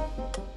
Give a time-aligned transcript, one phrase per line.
[0.00, 0.49] Thank you.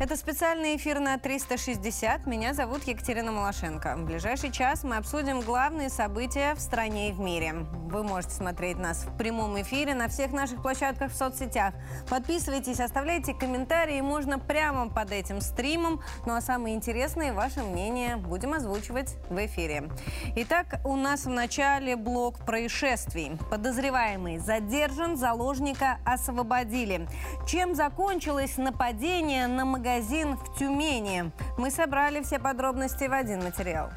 [0.00, 2.26] Это специальный эфир на 360.
[2.26, 3.96] Меня зовут Екатерина Малашенко.
[3.98, 7.66] В ближайший час мы обсудим главные события в стране и в мире.
[7.90, 11.74] Вы можете смотреть нас в прямом эфире на всех наших площадках в соцсетях.
[12.08, 16.00] Подписывайтесь, оставляйте комментарии, можно прямо под этим стримом.
[16.24, 19.90] Ну а самые интересные ваше мнение будем озвучивать в эфире.
[20.36, 23.32] Итак, у нас в начале блок происшествий.
[23.50, 27.06] Подозреваемый задержан, заложника освободили.
[27.46, 29.89] Чем закончилось нападение на магазин
[30.36, 31.32] в Тюмени?
[31.58, 33.90] Мы собрали все подробности в один материал.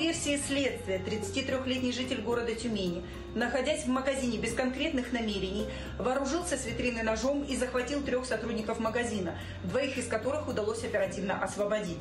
[0.00, 3.04] Версии следствия, 33-летний житель города Тюмени,
[3.34, 5.66] находясь в магазине без конкретных намерений,
[5.98, 11.98] вооружился с витрины ножом и захватил трех сотрудников магазина, двоих из которых удалось оперативно освободить.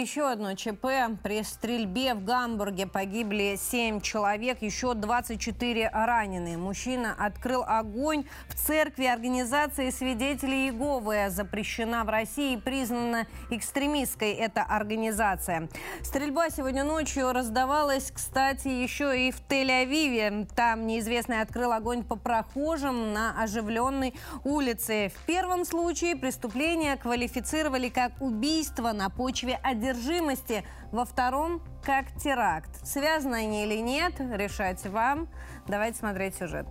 [0.00, 0.86] Еще одно ЧП.
[1.22, 6.56] При стрельбе в Гамбурге погибли 7 человек, еще 24 раненые.
[6.56, 11.26] Мужчина открыл огонь в церкви организации свидетелей Иеговы.
[11.28, 15.68] Запрещена в России и признана экстремистской эта организация.
[16.02, 20.48] Стрельба сегодня ночью раздавалась, кстати, еще и в Тель-Авиве.
[20.56, 25.12] Там неизвестный открыл огонь по прохожим на оживленной улице.
[25.14, 29.60] В первом случае преступление квалифицировали как убийство на почве
[29.90, 32.86] одержимости, во втором– как теракт.
[32.86, 35.28] Связаны они или нет, решайте вам.
[35.66, 36.66] Давайте смотреть сюжет.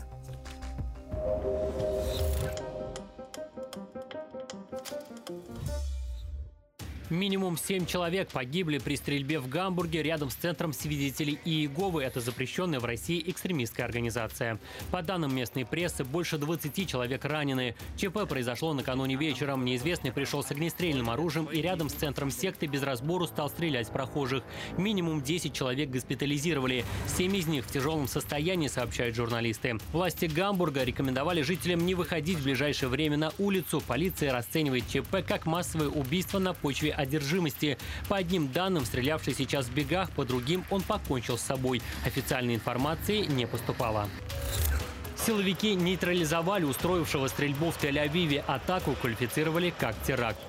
[7.09, 12.03] Минимум семь человек погибли при стрельбе в Гамбурге рядом с центром свидетелей Иеговы.
[12.03, 14.59] Это запрещенная в России экстремистская организация.
[14.91, 17.73] По данным местной прессы, больше 20 человек ранены.
[17.97, 19.65] ЧП произошло накануне вечером.
[19.65, 23.91] Неизвестный пришел с огнестрельным оружием и рядом с центром секты без разбору стал стрелять в
[23.91, 24.43] прохожих.
[24.77, 26.85] Минимум 10 человек госпитализировали.
[27.07, 29.79] Семь из них в тяжелом состоянии, сообщают журналисты.
[29.93, 33.81] Власти Гамбурга рекомендовали жителям не выходить в ближайшее время на улицу.
[33.87, 37.77] Полиция расценивает ЧП как массовое убийство на почве одержимости.
[38.07, 41.81] По одним данным, стрелявший сейчас в бегах, по другим он покончил с собой.
[42.05, 44.07] Официальной информации не поступало.
[45.25, 48.43] Силовики нейтрализовали устроившего стрельбу в Тель-Авиве.
[48.47, 50.39] Атаку квалифицировали как теракт.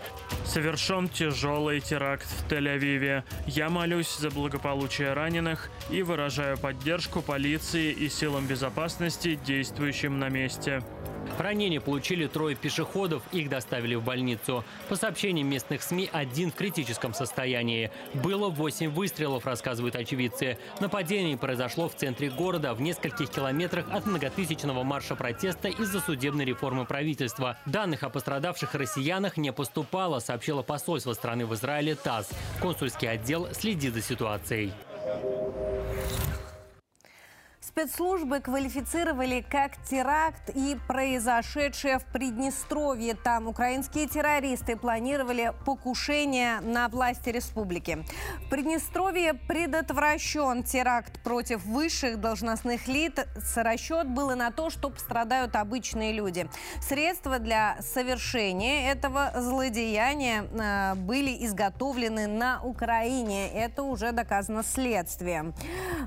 [0.45, 3.25] Совершен тяжелый теракт в Тель-Авиве.
[3.47, 10.83] Я молюсь за благополучие раненых и выражаю поддержку полиции и силам безопасности, действующим на месте.
[11.39, 14.65] Ранения получили трое пешеходов, их доставили в больницу.
[14.89, 17.91] По сообщениям местных СМИ, один в критическом состоянии.
[18.15, 20.59] Было 8 выстрелов, рассказывают очевидцы.
[20.81, 26.85] Нападение произошло в центре города, в нескольких километрах от многотысячного марша протеста из-за судебной реформы
[26.85, 27.57] правительства.
[27.67, 32.31] Данных о пострадавших россиянах не поступало, сообщило посольство страны в Израиле ТАСС.
[32.61, 34.73] Консульский отдел следит за ситуацией.
[37.71, 43.15] Спецслужбы квалифицировали как теракт и произошедшее в Приднестровье.
[43.15, 48.05] Там украинские террористы планировали покушение на власти республики.
[48.47, 53.13] В Приднестровье предотвращен теракт против высших должностных лиц.
[53.55, 56.49] Расчет был на то, что пострадают обычные люди.
[56.81, 63.49] Средства для совершения этого злодеяния э, были изготовлены на Украине.
[63.53, 65.55] Это уже доказано следствием.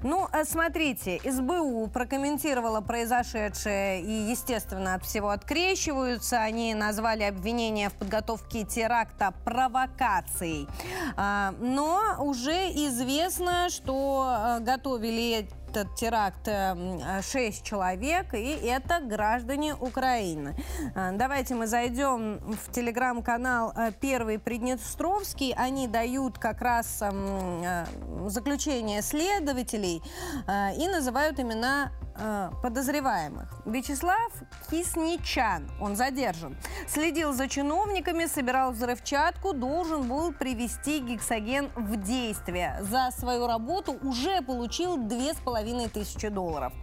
[0.04, 1.22] Ну, э, смотрите,
[1.54, 6.42] СБУ прокомментировала произошедшее и, естественно, от всего открещиваются.
[6.42, 10.68] Они назвали обвинение в подготовке теракта провокацией.
[11.16, 19.74] А, Но уже известно, что э, готовили этот теракт э, шесть человек, и это граждане
[19.74, 20.56] Украины.
[20.96, 25.54] Э, Давайте мы зайдем в телеграм-канал э, «Первый Приднестровский».
[25.58, 27.86] Они дают как раз э,
[28.28, 30.04] заключение следователей
[30.48, 33.62] э, и называют имена э, подозреваемых.
[33.66, 34.32] Вячеслав
[34.70, 36.56] Кисничан, он задержан,
[36.88, 42.78] следил за чиновниками, собирал взрывчатку, должен был привести гексоген в действие.
[42.82, 46.74] За свою работу уже получил две с половиной тысячи долларов.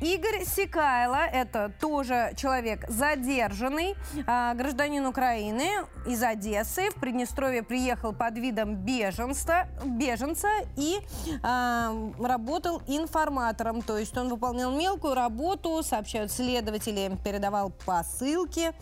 [0.00, 5.68] Игорь Сикайло, это тоже человек задержанный, а, гражданин Украины
[6.06, 6.88] из Одессы.
[6.90, 11.00] В Приднестровье приехал под видом беженца, беженца и
[11.42, 13.82] а, работал информатором.
[13.82, 18.72] То есть он выполнял мелкую работу, сообщают следователи, передавал посылки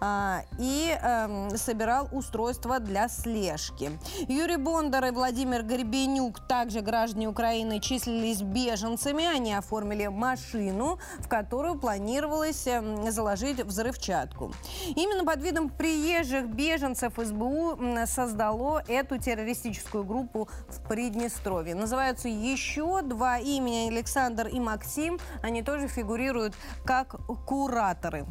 [0.00, 3.90] а, и а, собирал устройства для слежки.
[4.26, 9.26] Юрий Бондар и Владимир Горбенюк, также граждане Украины, числились беженцами.
[9.26, 14.52] Они оформили машину машину, в которую планировалось эм, заложить взрывчатку.
[14.96, 21.74] Именно под видом приезжих беженцев СБУ создало эту террористическую группу в Приднестровье.
[21.74, 25.18] Называются еще два имени Александр и Максим.
[25.42, 26.54] Они тоже фигурируют
[26.84, 27.16] как
[27.46, 28.26] кураторы.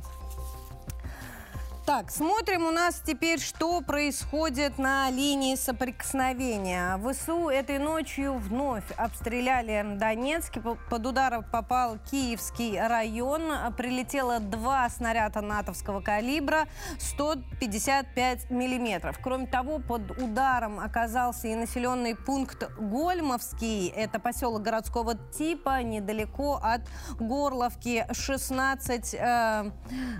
[1.93, 6.97] Так, смотрим у нас теперь, что происходит на линии соприкосновения.
[6.99, 10.53] ВСУ этой ночью вновь обстреляли Донецк.
[10.89, 13.73] Под удар попал Киевский район.
[13.75, 19.19] Прилетело два снаряда натовского калибра 155 миллиметров.
[19.21, 23.89] Кроме того, под ударом оказался и населенный пункт Гольмовский.
[23.89, 26.83] Это поселок городского типа, недалеко от
[27.19, 28.07] Горловки.
[28.13, 29.71] 16, э,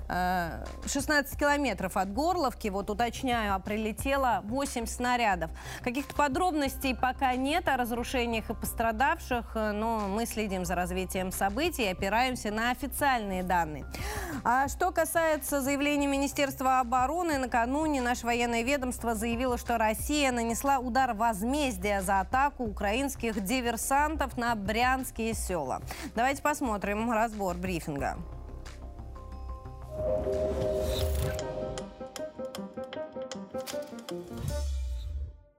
[0.10, 5.52] э, 16 километров километров от Горловки, вот уточняю, а прилетело 8 снарядов.
[5.84, 11.88] Каких-то подробностей пока нет о разрушениях и пострадавших, но мы следим за развитием событий и
[11.90, 13.86] опираемся на официальные данные.
[14.44, 21.14] А что касается заявления Министерства обороны, накануне наше военное ведомство заявило, что Россия нанесла удар
[21.14, 25.82] возмездия за атаку украинских диверсантов на брянские села.
[26.16, 28.18] Давайте посмотрим разбор брифинга.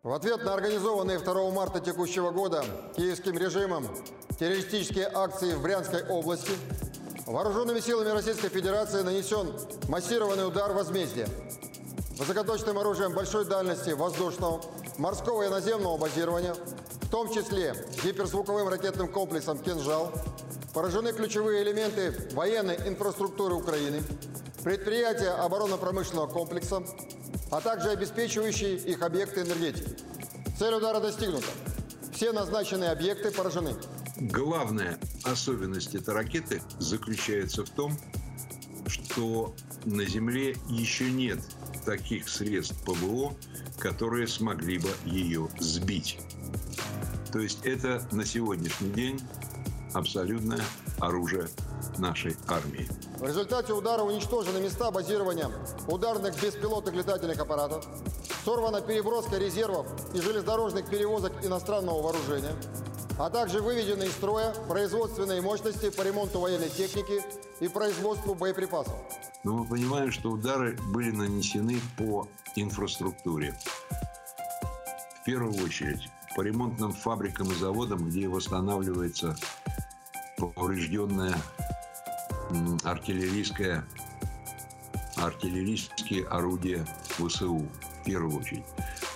[0.02, 2.64] В ответ на организованные 2 марта текущего года
[2.96, 3.86] киевским режимом
[4.38, 6.52] террористические акции в Брянской области
[7.26, 9.54] вооруженными силами Российской Федерации нанесен
[9.88, 11.28] массированный удар возмездия.
[12.18, 14.60] Высокоточным оружием большой дальности воздушного,
[14.98, 16.54] морского и наземного базирования,
[17.12, 20.10] том числе гиперзвуковым ракетным комплексом «Кинжал»,
[20.72, 24.02] поражены ключевые элементы военной инфраструктуры Украины,
[24.64, 26.82] предприятия оборонно-промышленного комплекса,
[27.50, 29.94] а также обеспечивающие их объекты энергетики.
[30.58, 31.48] Цель удара достигнута.
[32.14, 33.74] Все назначенные объекты поражены.
[34.16, 37.92] Главная особенность этой ракеты заключается в том,
[38.86, 39.54] что
[39.84, 41.40] на Земле еще нет
[41.84, 43.34] таких средств ПВО,
[43.78, 46.18] которые смогли бы ее сбить.
[47.32, 49.20] То есть это на сегодняшний день
[49.94, 50.61] абсолютное
[51.00, 51.49] оружие
[51.99, 52.87] нашей армии.
[53.19, 55.50] В результате удара уничтожены места базирования
[55.88, 57.87] ударных беспилотных летательных аппаратов,
[58.44, 62.55] сорвана переброска резервов и железнодорожных перевозок иностранного вооружения,
[63.19, 67.23] а также выведены из строя производственные мощности по ремонту военной техники
[67.61, 68.94] и производству боеприпасов.
[69.44, 73.58] Но мы понимаем, что удары были нанесены по инфраструктуре.
[75.20, 79.37] В первую очередь по ремонтным фабрикам и заводам, где восстанавливается
[80.37, 81.37] поврежденная
[82.84, 83.84] артиллерийское,
[85.17, 86.84] артиллерийские орудия
[87.19, 88.65] ВСУ в первую очередь.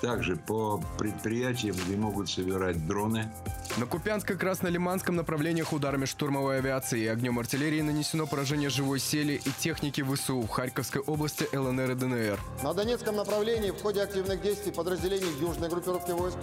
[0.00, 3.30] Также по предприятиям, где могут собирать дроны,
[3.76, 10.02] на Купянско-Краснолиманском направлениях ударами штурмовой авиации и огнем артиллерии нанесено поражение живой сели и техники
[10.02, 12.38] ВСУ в Харьковской области ЛНР и ДНР.
[12.62, 16.38] На Донецком направлении в ходе активных действий подразделений южной группировки войск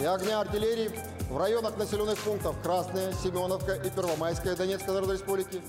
[0.00, 0.90] и огня артиллерии
[1.28, 5.60] в районах населенных пунктов Красная, Семеновка и Первомайская Донецкой Народной Республики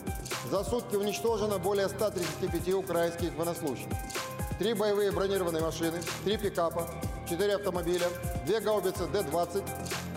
[0.49, 3.87] за сутки уничтожено более 135 украинских военнослужащих.
[4.59, 6.87] Три боевые бронированные машины, три пикапа,
[7.29, 8.07] четыре автомобиля,
[8.45, 9.63] две гаубицы Д-20,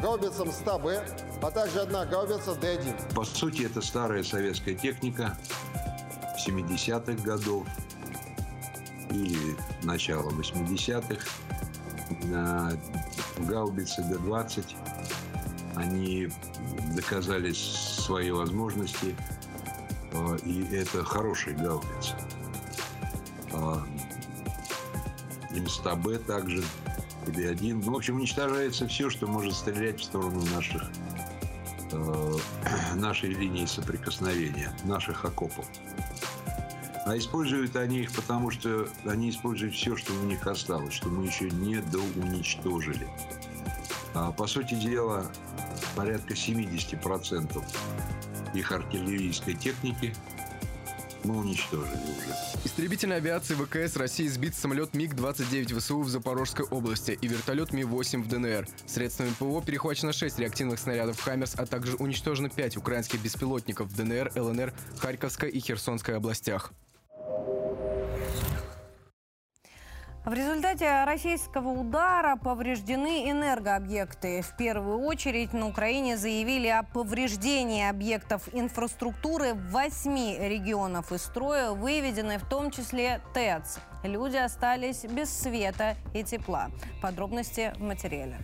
[0.01, 1.03] гаубицам 100Б,
[1.43, 3.15] а также одна гаубица Д-1.
[3.15, 5.37] По сути, это старая советская техника
[6.47, 7.67] 70-х годов
[9.11, 11.27] или начала 80-х.
[13.39, 14.65] Гаубицы Д-20,
[15.81, 16.29] они
[16.95, 19.15] доказали свои возможности,
[20.13, 22.15] а, и это хорошие гаубицы.
[23.53, 23.85] А,
[25.51, 26.63] М100Б также
[27.27, 27.81] или один.
[27.81, 30.83] Ну, в общем, уничтожается все, что может стрелять в сторону наших,
[31.93, 32.37] э,
[32.95, 35.67] нашей линии соприкосновения, наших окопов.
[37.07, 41.27] А используют они их потому, что они используют все, что у них осталось, что мы
[41.27, 43.09] еще не доуничтожили.
[44.15, 45.27] А, по сути дела,
[45.95, 47.63] порядка 70%
[48.55, 50.15] их артиллерийской техники
[51.25, 52.35] мы уничтожили уже.
[52.65, 58.29] Истребительной авиации ВКС России сбит самолет МиГ-29 ВСУ в Запорожской области и вертолет Ми-8 в
[58.29, 58.67] ДНР.
[58.87, 64.33] Средствами ПВО перехвачено 6 реактивных снарядов «Хаммерс», а также уничтожено 5 украинских беспилотников в ДНР,
[64.35, 66.73] ЛНР, Харьковской и Херсонской областях.
[70.31, 74.43] В результате российского удара повреждены энергообъекты.
[74.43, 81.73] В первую очередь на Украине заявили о повреждении объектов инфраструктуры в восьми регионов из строя,
[81.73, 83.81] выведены в том числе ТЭЦ.
[84.05, 86.71] Люди остались без света и тепла.
[87.03, 88.37] Подробности в материале.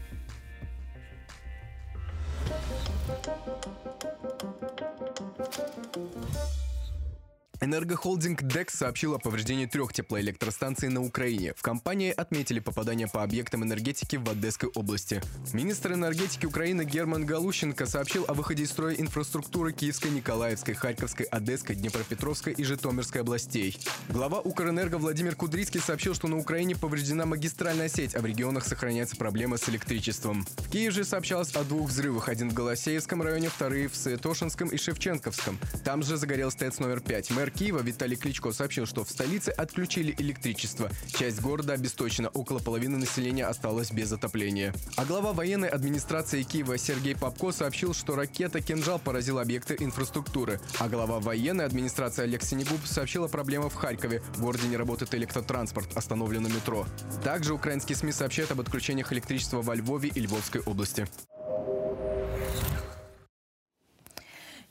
[7.61, 11.55] Энергохолдинг DEX сообщил о повреждении трех теплоэлектростанций на Украине.
[11.57, 15.23] В компании отметили попадание по объектам энергетики в Одесской области.
[15.55, 21.77] Министр энергетики Украины Герман Галущенко сообщил о выходе из строя инфраструктуры Киевской, Николаевской, Харьковской, Одесской,
[21.77, 23.79] Днепропетровской и Житомирской областей.
[24.11, 29.17] Глава Укрэнерго Владимир Кудрицкий сообщил, что на Украине повреждена магистральная сеть, а в регионах сохраняется
[29.17, 30.47] проблема с электричеством.
[30.59, 32.29] В Киеве же сообщалось о двух взрывах.
[32.29, 35.59] Один в Голосеевском районе, вторые в Святошинском и Шевченковском.
[35.85, 37.31] Там же загорелся ТЭЦ номер 5.
[37.31, 40.91] Мэр Киева Виталий Кличко сообщил, что в столице отключили электричество.
[41.09, 44.75] Часть города обесточена, около половины населения осталось без отопления.
[44.97, 50.61] А глава военной администрации Киева Сергей Попко сообщил, что ракета «Кинжал» поразила объекты инфраструктуры.
[50.79, 54.23] А глава военной администрации Олег Синегуб сообщил о проблемах в Харькове.
[54.35, 56.87] В городе не работает электротранспорт, остановлено метро.
[57.25, 61.07] Также украинские СМИ сообщают об отключениях электричества во Львове и Львовской области.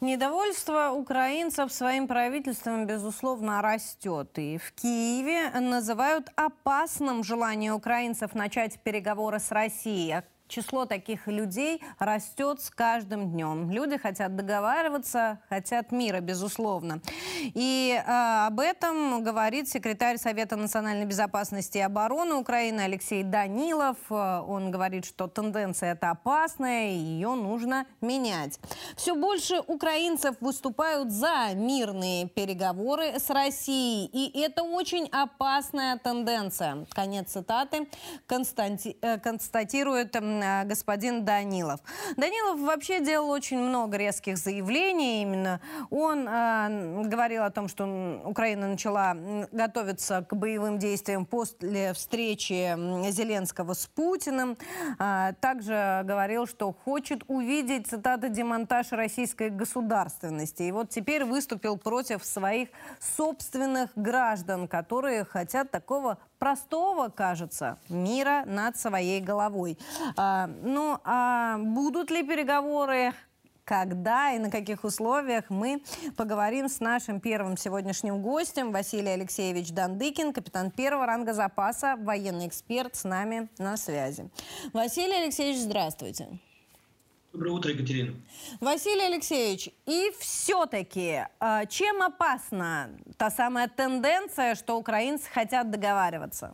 [0.01, 4.37] Недовольство украинцев своим правительством, безусловно, растет.
[4.37, 10.23] И в Киеве называют опасным желание украинцев начать переговоры с Россией.
[10.47, 13.71] Число таких людей растет с каждым днем.
[13.71, 17.01] Люди хотят договариваться, хотят мира, безусловно.
[17.41, 23.97] И э, об этом говорит секретарь Совета национальной безопасности и обороны Украины Алексей Данилов.
[24.09, 28.59] Он говорит, что тенденция это опасная, и ее нужно менять.
[28.97, 34.05] Все больше украинцев выступают за мирные переговоры с Россией.
[34.13, 36.85] И это очень опасная тенденция.
[36.91, 37.87] Конец цитаты
[38.27, 38.95] константи...
[39.01, 40.15] Э, констатирует
[40.65, 41.79] господин Данилов.
[42.17, 45.21] Данилов вообще делал очень много резких заявлений.
[45.21, 49.15] Именно он э, говорил о том, что Украина начала
[49.51, 52.75] готовиться к боевым действиям после встречи
[53.11, 54.57] Зеленского с Путиным.
[54.99, 60.63] Э, также говорил, что хочет увидеть, цитата, демонтаж российской государственности.
[60.63, 68.77] И вот теперь выступил против своих собственных граждан, которые хотят такого простого, кажется, мира над
[68.77, 69.77] своей головой.
[70.17, 73.13] А, ну, а будут ли переговоры?
[73.65, 75.81] когда и на каких условиях мы
[76.15, 82.95] поговорим с нашим первым сегодняшним гостем Василий Алексеевич Дандыкин, капитан первого ранга запаса, военный эксперт
[82.95, 84.29] с нами на связи.
[84.71, 86.39] Василий Алексеевич, здравствуйте.
[87.35, 88.13] Доброе утро, Екатерина.
[88.61, 96.53] Василий Алексеевич, и все-таки, а, чем опасна та самая тенденция, что украинцы хотят договариваться?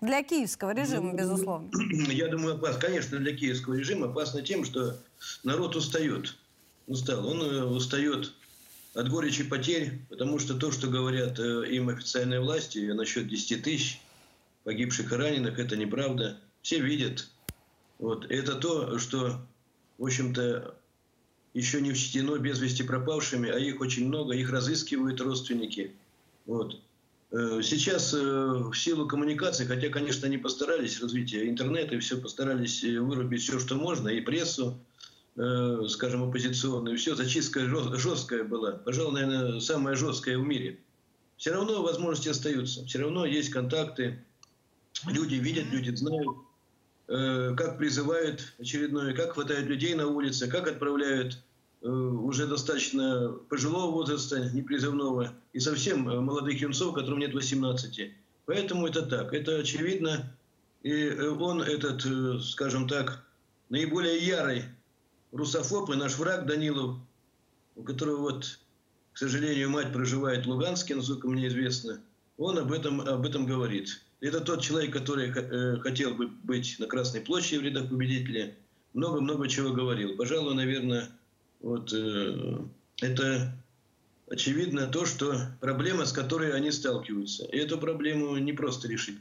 [0.00, 1.70] Для киевского режима, ну, безусловно.
[2.10, 2.80] Я думаю, опасно.
[2.80, 4.96] Конечно, для киевского режима опасно тем, что
[5.44, 6.34] народ устает.
[6.88, 7.24] Устал.
[7.24, 8.32] Он э, устает
[8.94, 14.00] от горечи потерь, потому что то, что говорят э, им официальные власти насчет 10 тысяч
[14.64, 16.36] погибших и раненых, это неправда.
[16.62, 17.28] Все видят,
[17.98, 18.26] вот.
[18.30, 19.40] Это то, что,
[19.98, 20.76] в общем-то,
[21.54, 25.94] еще не учтено без вести пропавшими, а их очень много, их разыскивают родственники.
[26.44, 26.80] Вот.
[27.32, 32.84] Э, сейчас э, в силу коммуникации, хотя, конечно, они постарались развития интернета и все постарались
[32.84, 34.78] э, вырубить все, что можно, и прессу,
[35.88, 37.60] скажем, оппозиционную, все, зачистка
[37.98, 40.80] жесткая была, пожалуй, наверное, самая жесткая в мире.
[41.36, 44.24] Все равно возможности остаются, все равно есть контакты,
[45.06, 46.38] люди видят, люди знают,
[47.06, 51.38] как призывают очередное, как хватает людей на улице, как отправляют
[51.82, 58.12] э, уже достаточно пожилого возраста, непризывного, и совсем э, молодых юнцов, которым нет 18.
[58.46, 60.36] Поэтому это так, это очевидно.
[60.82, 62.02] И он, этот,
[62.44, 63.24] скажем так,
[63.68, 64.64] наиболее ярый
[65.32, 66.96] русофоб и наш враг Данилов,
[67.76, 68.58] у которого вот,
[69.12, 72.00] к сожалению, мать проживает в Луганске, насколько мне известно,
[72.36, 74.00] он об этом, об этом говорит.
[74.20, 78.56] Это тот человек, который э, хотел бы быть на Красной площади в рядах победителя.
[78.94, 80.16] Много-много чего говорил.
[80.16, 81.10] Пожалуй, наверное,
[81.60, 82.58] вот э,
[83.02, 83.52] это
[84.28, 87.44] очевидно то, что проблема, с которой они сталкиваются.
[87.46, 89.18] И эту проблему не просто решить.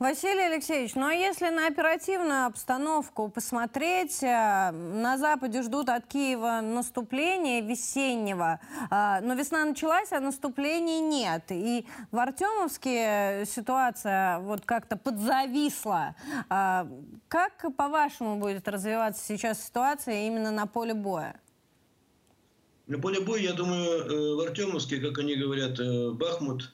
[0.00, 6.60] Василий Алексеевич, ну а если на оперативную обстановку посмотреть, э, на Западе ждут от Киева
[6.62, 8.58] наступления весеннего,
[8.90, 11.44] э, но весна началась, а наступлений нет.
[11.50, 16.16] И в Артемовске ситуация вот как-то подзависла.
[16.50, 16.86] Э,
[17.28, 21.40] как, по-вашему, будет развиваться сейчас ситуация именно на поле боя?
[22.88, 25.78] На поле боя, я думаю, в Артемовске, как они говорят,
[26.18, 26.73] Бахмут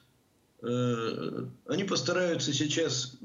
[0.61, 3.17] они постараются сейчас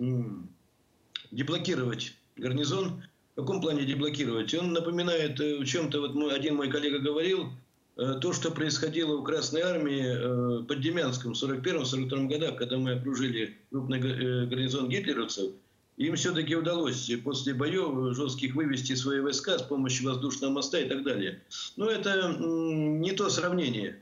[1.31, 3.03] деблокировать гарнизон.
[3.35, 4.55] В каком плане деблокировать?
[4.55, 7.51] Он напоминает э, в чем-то, вот мой, один мой коллега говорил,
[7.97, 13.59] э, то, что происходило в Красной Армии под Демянском в 41-42 годах, когда мы окружили
[13.71, 14.01] крупный
[14.47, 15.53] гарнизон гитлеровцев,
[15.99, 21.03] им все-таки удалось после боев жестких вывести свои войска с помощью воздушного моста и так
[21.05, 21.43] далее.
[21.77, 23.99] Но это не то сравнение.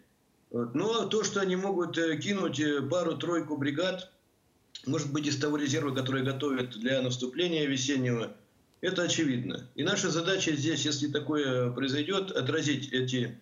[0.54, 4.08] Но то, что они могут э, кинуть э, пару-тройку бригад,
[4.87, 8.32] может быть, из того резерва, который готовят для наступления весеннего,
[8.80, 9.66] это очевидно.
[9.75, 13.37] И наша задача здесь, если такое произойдет, отразить эти,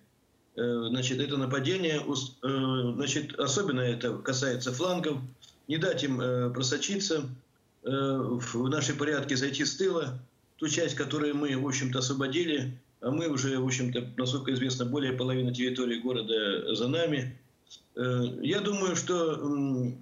[0.57, 2.00] э, значит, это нападение.
[2.42, 5.19] Значит, особенно это касается флангов.
[5.69, 6.19] Не дать им
[6.52, 7.28] просочиться
[7.83, 10.19] в наши порядки, зайти с тыла.
[10.57, 15.12] Ту часть, которую мы, в общем-то, освободили, а мы уже, в общем-то, насколько известно, более
[15.12, 17.38] половины территории города за нами.
[17.97, 19.94] Э, я думаю, что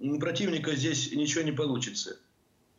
[0.00, 2.16] у противника здесь ничего не получится.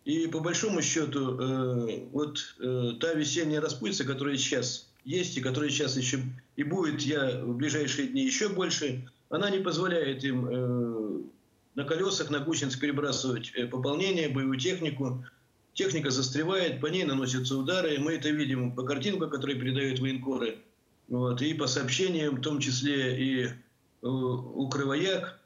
[0.05, 5.69] И по большому счету, э, вот э, та весенняя распутица, которая сейчас есть и которая
[5.69, 6.19] сейчас еще
[6.57, 11.29] и будет, я в ближайшие дни еще больше, она не позволяет им
[11.75, 15.24] на колесах, на гусениц перебрасывать пополнение, боевую технику,
[15.79, 17.98] Техника застревает, по ней наносятся удары.
[18.00, 20.57] Мы это видим по картинкам, которые передают военкоры.
[21.07, 23.51] Вот, и по сообщениям, в том числе и э,
[24.01, 25.39] Укрывояк.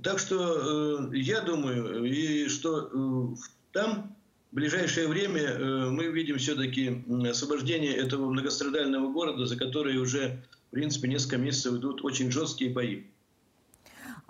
[0.00, 3.36] Так что э, я думаю, и что э,
[3.72, 4.16] там
[4.52, 10.74] в ближайшее время э, мы видим все-таки освобождение этого многострадального города, за который уже, в
[10.74, 13.02] принципе, несколько месяцев идут очень жесткие бои.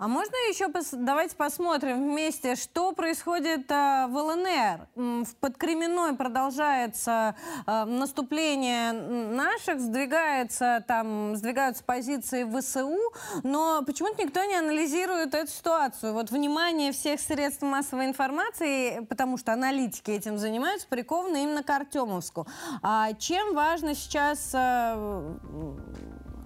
[0.01, 4.87] А можно еще пос давайте посмотрим вместе, что происходит э, в ЛНР.
[4.95, 7.35] В Подкременной продолжается
[7.67, 12.97] э, наступление наших, сдвигается, там, сдвигаются позиции ВСУ,
[13.43, 16.13] но почему-то никто не анализирует эту ситуацию.
[16.13, 22.47] Вот внимание всех средств массовой информации, потому что аналитики этим занимаются, приковано именно к Артемовску.
[22.81, 25.35] А чем важно сейчас э,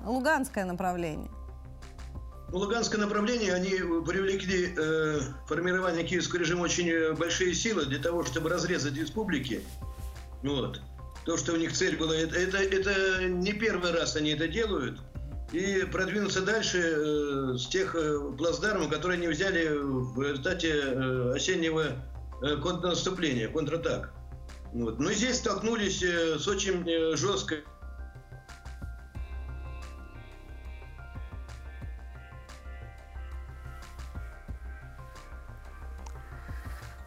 [0.06, 1.35] луганское направление?
[2.52, 3.72] Ну, Луганское направление, они
[4.06, 9.62] привлекли э, формирование киевского режима очень э, большие силы для того, чтобы разрезать республики.
[10.44, 10.80] Вот.
[11.26, 15.00] То, что у них цель была, это, это, это не первый раз они это делают.
[15.52, 21.84] И продвинуться дальше э, с тех э, плацдармов, которые они взяли в результате э, осеннего
[22.42, 24.14] э, контрнаступления, контратак.
[24.74, 25.00] Вот.
[25.00, 27.64] Но здесь столкнулись э, с очень э, жесткой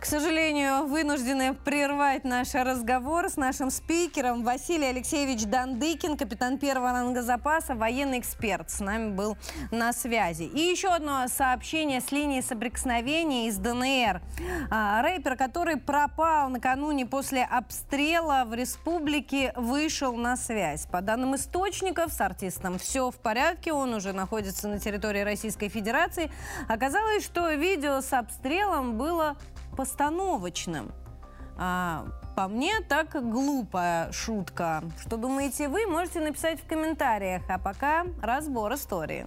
[0.09, 7.75] сожалению, вынуждены прервать наш разговор с нашим спикером Василий Алексеевич Дандыкин, капитан первого ранга запаса,
[7.75, 8.71] военный эксперт.
[8.71, 9.37] С нами был
[9.71, 10.44] на связи.
[10.44, 14.23] И еще одно сообщение с линии соприкосновения из ДНР.
[14.71, 20.87] А, рэпер, который пропал накануне после обстрела в республике, вышел на связь.
[20.87, 26.31] По данным источников, с артистом все в порядке, он уже находится на территории Российской Федерации.
[26.66, 29.37] Оказалось, что видео с обстрелом было
[29.79, 30.91] постановочным.
[31.57, 34.83] А, по мне, так глупая шутка.
[35.01, 37.43] Что думаете вы, можете написать в комментариях.
[37.49, 39.25] А пока разбор истории.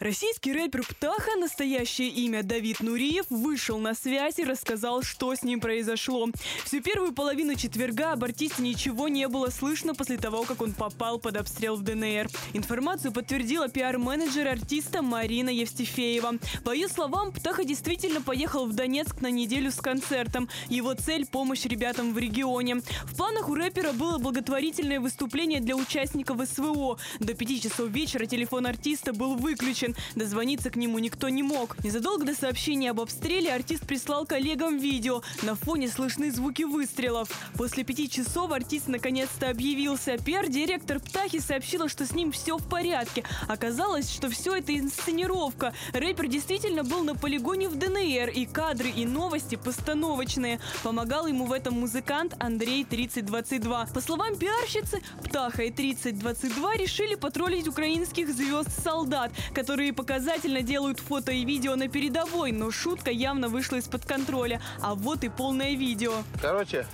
[0.00, 5.60] Российский рэпер Птаха, настоящее имя Давид Нуриев, вышел на связь и рассказал, что с ним
[5.60, 6.26] произошло.
[6.64, 11.18] Всю первую половину четверга об артисте ничего не было слышно после того, как он попал
[11.18, 12.30] под обстрел в ДНР.
[12.54, 16.36] Информацию подтвердила пиар-менеджер артиста Марина Евстифеева.
[16.64, 20.48] По ее словам, Птаха действительно поехал в Донецк на неделю с концертом.
[20.70, 22.76] Его цель– помощь ребятам в регионе.
[23.04, 26.98] В планах у рэпера было благотворительное выступление для участников СВО.
[27.18, 29.89] До пяти часов вечера телефон артиста был выключен.
[29.90, 29.96] Расстроен.
[30.14, 31.82] Дозвониться к нему никто не мог.
[31.84, 35.22] Незадолго до сообщения об обстреле артист прислал коллегам видео.
[35.42, 37.28] На фоне слышны звуки выстрелов.
[37.56, 40.18] После пяти часов артист наконец-то объявился.
[40.18, 43.24] Пиар-директор «Птахи» сообщила, что с ним все в порядке.
[43.48, 45.72] Оказалось, что все это инсценировка.
[45.92, 50.60] Рэпер действительно был на полигоне в ДНР, и кадры и новости постановочные.
[50.82, 53.86] Помогал ему в этом музыкант Андрей 3022.
[53.86, 61.44] По словам пиарщицы, Птаха и 3022 решили потроллить украинских звезд-солдат, которые показательно делают фото и
[61.44, 64.60] видео на передовой, но шутка явно вышла из-под контроля.
[64.82, 66.12] А вот и полное видео.
[66.40, 66.86] Короче,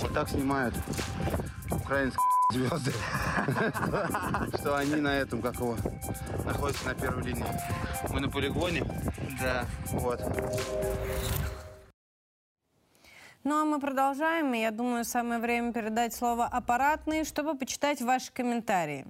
[0.00, 0.74] вот так снимают
[1.70, 2.92] украинские звезды,
[4.58, 5.76] что они на этом, как его,
[6.44, 7.46] находятся на первой линии.
[8.10, 8.84] Мы на полигоне.
[9.40, 9.64] Да.
[9.92, 10.20] Вот.
[13.44, 18.32] Ну а мы продолжаем, и я думаю, самое время передать слово аппаратной, чтобы почитать ваши
[18.32, 19.04] комментарии.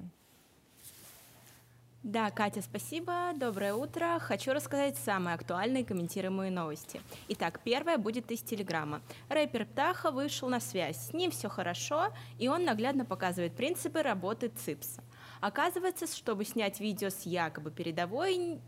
[2.04, 3.32] Да, Катя, спасибо.
[3.34, 4.18] Доброе утро.
[4.20, 7.00] Хочу рассказать самые актуальные комментируемые новости.
[7.28, 9.00] Итак, первая будет из Телеграма.
[9.30, 10.98] Рэпер Птаха вышел на связь.
[10.98, 15.02] С ним все хорошо, и он наглядно показывает принципы работы ЦИПСа.
[15.40, 18.60] Оказывается, чтобы снять видео с якобы передовой,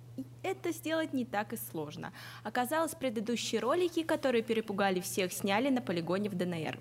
[0.43, 2.13] это сделать не так и сложно.
[2.43, 6.79] Оказалось, предыдущие ролики, которые перепугали всех, сняли на полигоне в ДНР.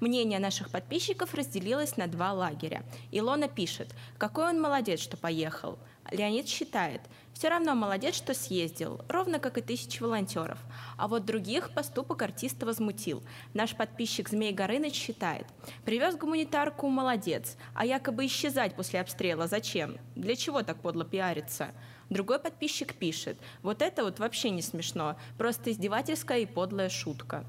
[0.00, 2.82] Мнение наших подписчиков разделилось на два лагеря.
[3.10, 5.78] Илона пишет, какой он молодец, что поехал.
[6.10, 7.00] Леонид считает,
[7.32, 10.58] все равно молодец, что съездил, ровно как и тысячи волонтеров.
[10.96, 13.22] А вот других поступок артиста возмутил.
[13.54, 15.46] Наш подписчик Змей Горыныч считает,
[15.84, 19.96] привез гуманитарку, молодец, а якобы исчезать после обстрела зачем?
[20.14, 21.72] Для чего так подло пиариться?
[22.10, 27.44] Другой подписчик пишет, вот это вот вообще не смешно, просто издевательская и подлая шутка.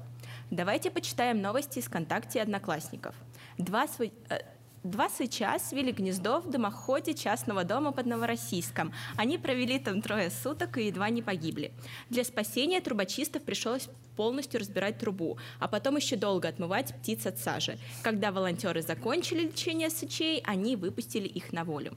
[0.50, 3.14] Давайте почитаем новости из ВКонтакте и Одноклассников.
[3.58, 4.12] Два, св...
[4.30, 4.38] Э,
[4.86, 8.92] Два сейчас свели гнездо в дымоходе частного дома под Новороссийском.
[9.16, 11.72] Они провели там трое суток и едва не погибли.
[12.08, 17.78] Для спасения трубочистов пришлось полностью разбирать трубу, а потом еще долго отмывать птиц от сажи.
[18.02, 21.96] Когда волонтеры закончили лечение сычей, они выпустили их на волю.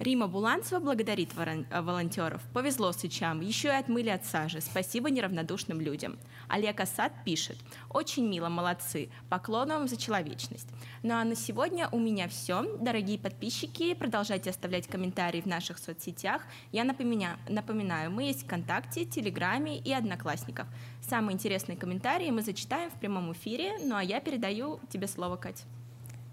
[0.00, 2.40] Рима Буланцева благодарит э, волонтеров.
[2.54, 4.62] Повезло сычам, еще и отмыли от сажи.
[4.62, 6.18] Спасибо неравнодушным людям.
[6.48, 7.58] Олег Асад пишет.
[7.90, 9.10] Очень мило, молодцы.
[9.28, 10.68] Поклон вам за человечность.
[11.02, 12.78] Ну а на сегодня у меня все.
[12.80, 16.40] Дорогие подписчики, продолжайте оставлять комментарии в наших соцсетях.
[16.72, 20.66] Я напоминаю, напоминаю мы есть ВКонтакте, Телеграме и Одноклассников.
[21.02, 23.76] Самые интересные комментарии мы зачитаем в прямом эфире.
[23.84, 25.66] Ну а я передаю тебе слово, Кать.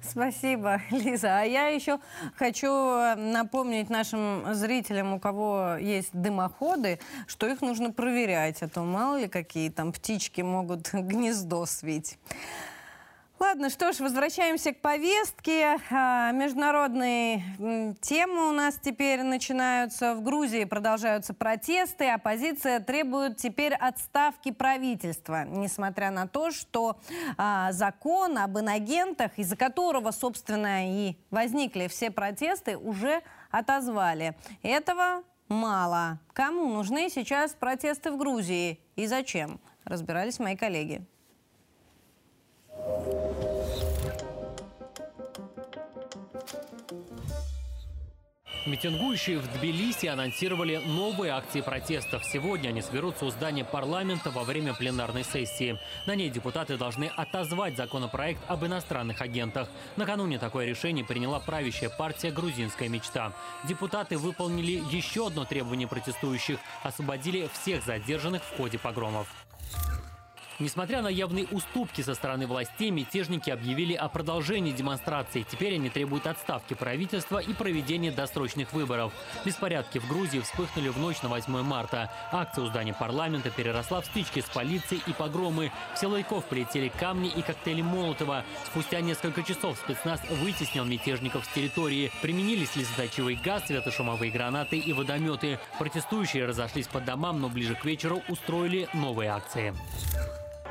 [0.10, 1.40] Спасибо, Лиза.
[1.40, 2.00] А я еще
[2.36, 8.82] хочу э, напомнить нашим зрителям, у кого есть дымоходы, что их нужно проверять, а то
[8.82, 12.18] мало ли какие там птички могут гнездо свить.
[13.40, 15.78] Ладно, что ж, возвращаемся к повестке.
[15.92, 20.16] А, международные темы у нас теперь начинаются.
[20.16, 22.10] В Грузии продолжаются протесты.
[22.10, 25.46] Оппозиция требует теперь отставки правительства.
[25.46, 27.00] Несмотря на то, что
[27.38, 33.22] а, закон об инагентах, из-за которого, собственно, и возникли все протесты, уже
[33.52, 34.36] отозвали.
[34.64, 36.20] Этого мало.
[36.34, 39.60] Кому нужны сейчас протесты в Грузии и зачем?
[39.84, 41.06] Разбирались мои коллеги.
[48.68, 52.26] Митингующие в Тбилиси анонсировали новые акции протестов.
[52.26, 55.80] Сегодня они соберутся у здания парламента во время пленарной сессии.
[56.06, 59.70] На ней депутаты должны отозвать законопроект об иностранных агентах.
[59.96, 63.32] Накануне такое решение приняла правящая партия «Грузинская мечта».
[63.64, 69.47] Депутаты выполнили еще одно требование протестующих– освободили всех задержанных в ходе погромов.
[70.60, 75.46] Несмотря на явные уступки со стороны властей, мятежники объявили о продолжении демонстраций.
[75.48, 79.14] Теперь они требуют отставки правительства и проведения досрочных выборов.
[79.46, 82.12] Беспорядки в Грузии вспыхнули в ночь на 8 марта.
[82.32, 85.72] Акция у здания парламента переросла в стычки с полицией и погромы.
[85.94, 88.44] В силовиков полетели камни и коктейли Молотова.
[88.66, 92.12] Спустя несколько часов спецназ вытеснил мятежников с территории.
[92.24, 95.60] Применили слезоточивый газ, светошумовые гранаты и водометы.
[95.78, 99.76] Протестующие разошлись по домам, но ближе к вечеру устроили новые акции.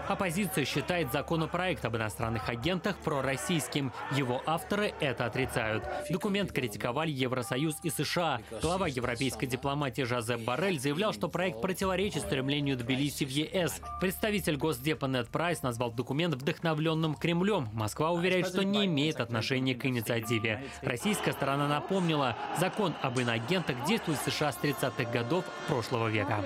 [0.08, 3.92] Оппозиция считает законопроект об иностранных агентах пророссийским.
[4.12, 5.84] Его авторы это отрицают.
[6.10, 8.40] Документ критиковали Евросоюз и США.
[8.62, 13.80] Глава европейской дипломатии Жозеп Барель заявлял, что проект противоречит стремлению Тбилиси в ЕС.
[14.00, 17.68] Представитель Госдепа Нед Прайс назвал документ вдохновленным Кремлем.
[17.72, 20.64] Москва уверяет, что не имеет отношения к инициативе.
[20.82, 26.44] Российская сторона напомнила, закон об иноагентах действует в США с 30-х годов прошлого века.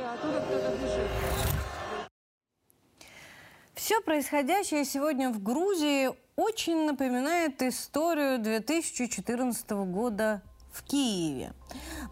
[3.90, 11.52] Все происходящее сегодня в Грузии очень напоминает историю 2014 года в Киеве.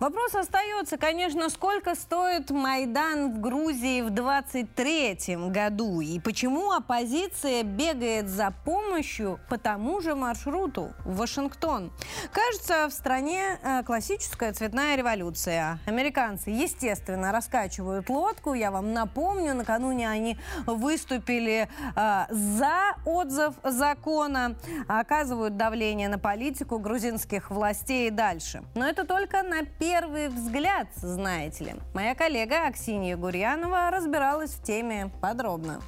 [0.01, 8.29] Вопрос остается, конечно, сколько стоит Майдан в Грузии в 23 году и почему оппозиция бегает
[8.29, 11.91] за помощью по тому же маршруту в Вашингтон.
[12.33, 15.81] Кажется, в стране э, классическая цветная революция.
[15.87, 18.55] Американцы, естественно, раскачивают лодку.
[18.55, 24.55] Я вам напомню, накануне они выступили э, за отзыв закона,
[24.87, 28.48] оказывают давление на политику грузинских властей и дальше.
[28.75, 31.75] Но это только на первый взгляд, знаете ли.
[31.95, 35.81] Моя коллега Аксинья Гурьянова разбиралась в теме подробно.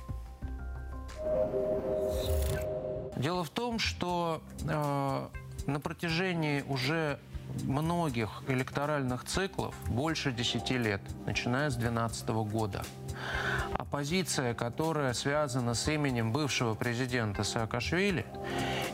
[3.16, 5.28] Дело в том, что э,
[5.66, 7.18] на протяжении уже
[7.64, 12.82] многих электоральных циклов, больше 10 лет, начиная с 2012 года,
[13.76, 18.26] оппозиция, которая связана с именем бывшего президента Саакашвили,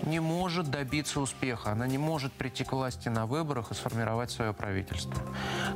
[0.03, 1.73] не может добиться успеха.
[1.73, 5.21] Она не может прийти к власти на выборах и сформировать свое правительство.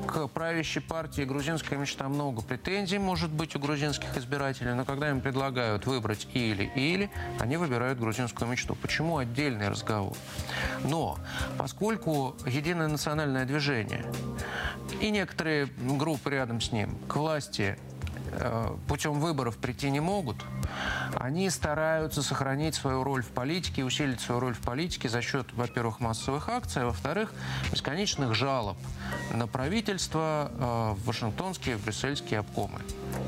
[0.06, 5.20] К правящей партии «Грузинская мечта» много претензий, может быть, у грузинских избирателей, но когда им
[5.20, 8.74] предлагают выбрать или-или, они выбирают грузинскую мечту.
[8.74, 10.16] Почему отдельный разговор?
[10.84, 11.18] Но
[11.58, 12.36] поскольку
[12.70, 14.04] Единое национальное движение.
[15.00, 15.66] И некоторые
[15.98, 17.76] группы рядом с ним к власти
[18.88, 20.36] путем выборов прийти не могут,
[21.14, 26.00] они стараются сохранить свою роль в политике, усилить свою роль в политике за счет, во-первых,
[26.00, 27.32] массовых акций, а во-вторых,
[27.72, 28.76] бесконечных жалоб
[29.32, 32.80] на правительство э, в Вашингтонские, в брюссельские обкомы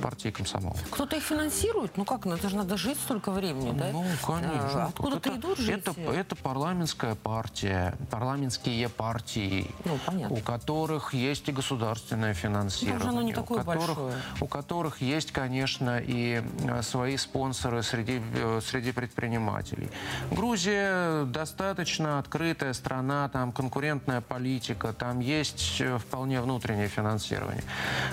[0.03, 0.77] партии комсомол.
[0.91, 1.97] Кто-то их финансирует?
[1.97, 3.91] Ну как, ну это же надо жить столько времени, да?
[3.93, 4.85] Ну, конечно.
[4.85, 5.71] А, Откуда-то идут жить?
[5.71, 10.37] Это, это парламентская партия, парламентские партии, ну, понятно.
[10.37, 13.09] у которых есть и государственное финансирование.
[13.09, 14.15] оно не такое у которых, большое.
[14.41, 19.89] У которых есть, конечно, и э, свои спонсоры среди, э, среди предпринимателей.
[20.31, 27.65] Грузия достаточно открытая страна, там конкурентная политика, там есть э, вполне внутреннее финансирование.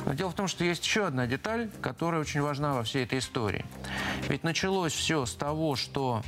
[0.06, 3.20] Но дело в том, что есть еще одна деталь, которая очень важна во всей этой
[3.20, 3.66] истории.
[4.28, 6.24] Ведь началось все с того, что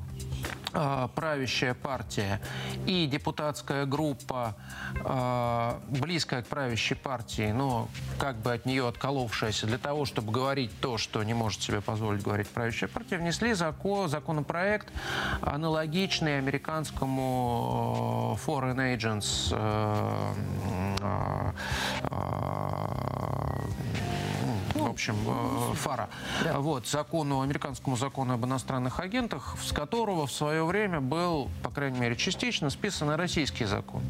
[0.71, 2.39] правящая партия
[2.86, 4.55] и депутатская группа,
[4.95, 10.71] э, близкая к правящей партии, но как бы от нее отколовшаяся, для того, чтобы говорить
[10.79, 14.88] то, что не может себе позволить говорить правящая партия, внесли закон, законопроект,
[15.41, 19.53] аналогичный американскому э, Foreign Agents
[24.91, 26.10] общем, э, ФАРа,
[26.43, 26.60] да.
[26.60, 31.99] вот, закону, американскому закону об иностранных агентах, с которого в свое время был, по крайней
[31.99, 34.01] мере, частично списан и российский закон.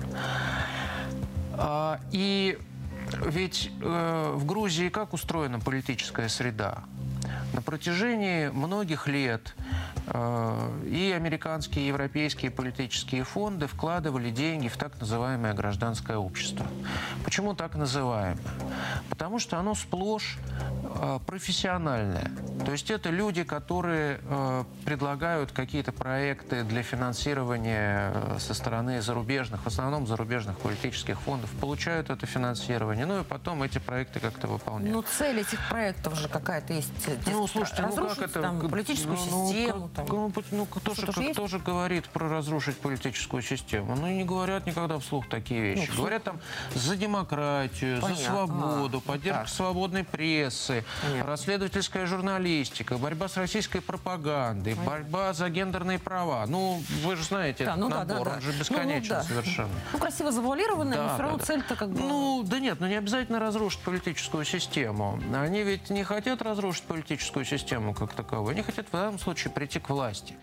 [1.53, 2.57] А, и
[3.25, 6.83] ведь э, в Грузии как устроена политическая среда?
[7.53, 9.53] На протяжении многих лет
[10.07, 16.65] э, и американские, и европейские политические фонды вкладывали деньги в так называемое гражданское общество.
[17.25, 18.37] Почему так называемое?
[19.09, 20.37] Потому что оно сплошь
[20.83, 22.31] э, профессиональное.
[22.65, 29.67] То есть это люди, которые э, предлагают какие-то проекты для финансирования со стороны зарубежных, в
[29.67, 34.95] основном зарубежных политических фондов, получают это финансирование, ну и потом эти проекты как-то выполняют.
[34.95, 36.90] Ну цель этих проектов же какая-то есть.
[37.25, 38.41] Ну, слушайте, ну как это...
[38.41, 39.89] Там, политическую ну, систему.
[39.95, 40.17] Как, там.
[40.17, 43.95] Ну, ну, кто, же, кто же говорит про разрушить политическую систему?
[43.95, 45.89] Ну, не говорят никогда вслух такие вещи.
[45.91, 46.39] Ну, говорят там
[46.73, 48.23] за демократию, Понятно.
[48.23, 49.49] за свободу, а, поддержку так.
[49.49, 51.31] свободной прессы, Понятно.
[51.31, 54.91] расследовательская журналистика, борьба с российской пропагандой, Понятно.
[54.91, 56.45] борьба за гендерные права.
[56.47, 59.21] Ну, вы же знаете да, этот ну, набор, да, да, он же бесконечен ну, ну,
[59.21, 59.23] да.
[59.23, 59.73] совершенно.
[59.93, 61.99] Ну, красиво завуалированная, да, но все равно да, цель-то как бы...
[61.99, 65.19] Ну, да нет, ну не обязательно разрушить политическую систему.
[65.33, 68.51] Они ведь не хотят разрушить политическую систему как таковую.
[68.51, 70.35] Они хотят в данном случае прийти к власти.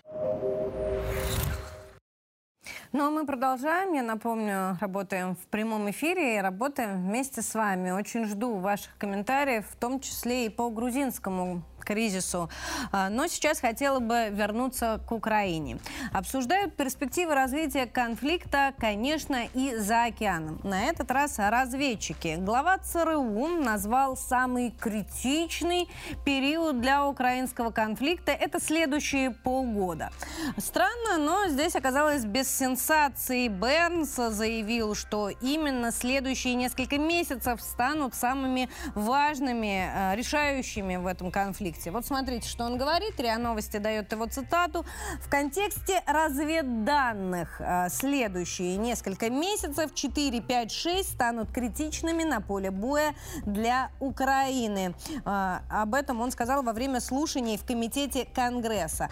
[2.91, 3.93] Ну а мы продолжаем.
[3.93, 7.91] Я напомню, работаем в прямом эфире и работаем вместе с вами.
[7.91, 12.49] Очень жду ваших комментариев, в том числе и по грузинскому кризису.
[12.91, 15.79] А, но сейчас хотела бы вернуться к Украине.
[16.13, 20.59] Обсуждают перспективы развития конфликта, конечно, и за океаном.
[20.63, 22.35] На этот раз разведчики.
[22.37, 25.89] Глава ЦРУ назвал самый критичный
[26.25, 28.33] период для украинского конфликта.
[28.33, 30.11] Это следующие полгода.
[30.57, 33.47] Странно, но здесь оказалось без сенсации.
[33.47, 41.78] Бернс заявил, что именно следующие несколько месяцев станут самыми важными, э, решающими в этом конфликте
[41.79, 41.91] контексте.
[41.91, 43.19] Вот смотрите, что он говорит.
[43.19, 44.85] РИА Новости дает его цитату.
[45.21, 53.13] В контексте разведданных э, следующие несколько месяцев 4, 5, 6 станут критичными на поле боя
[53.45, 54.93] для Украины.
[55.25, 59.09] Э, об этом он сказал во время слушаний в Комитете Конгресса.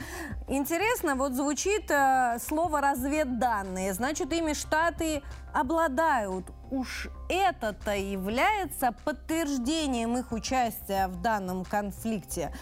[0.47, 3.93] Интересно, вот звучит э, слово «разведданные».
[3.93, 5.21] Значит, ими Штаты
[5.59, 6.51] обладают.
[6.69, 12.53] Уж это-то является подтверждением их участия в данном конфликте.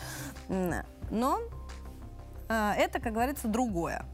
[0.47, 1.39] Но
[2.47, 4.05] э, это, как говорится, другое.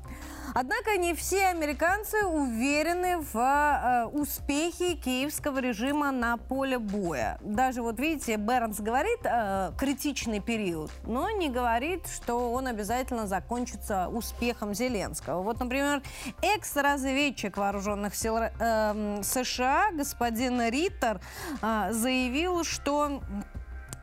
[0.53, 7.37] Однако не все американцы уверены в э, успехе киевского режима на поле боя.
[7.41, 14.09] Даже вот видите, Бернс говорит э, критичный период, но не говорит, что он обязательно закончится
[14.09, 15.41] успехом Зеленского.
[15.41, 16.01] Вот, например,
[16.41, 21.21] экс-разведчик вооруженных сил э, США господин Риттер
[21.61, 23.21] э, заявил, что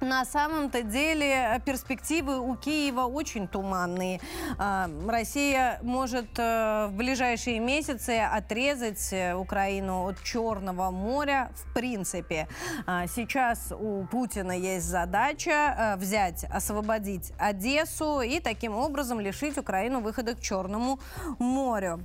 [0.01, 4.21] на самом-то деле э, перспективы у Киева очень туманные.
[4.59, 12.49] А, Россия может э, в ближайшие месяцы отрезать э, Украину от Черного моря в принципе.
[12.87, 20.35] А, сейчас у Путина есть задача взять, освободить Одессу и таким образом лишить Украину выхода
[20.35, 20.99] к Черному
[21.39, 22.01] морю.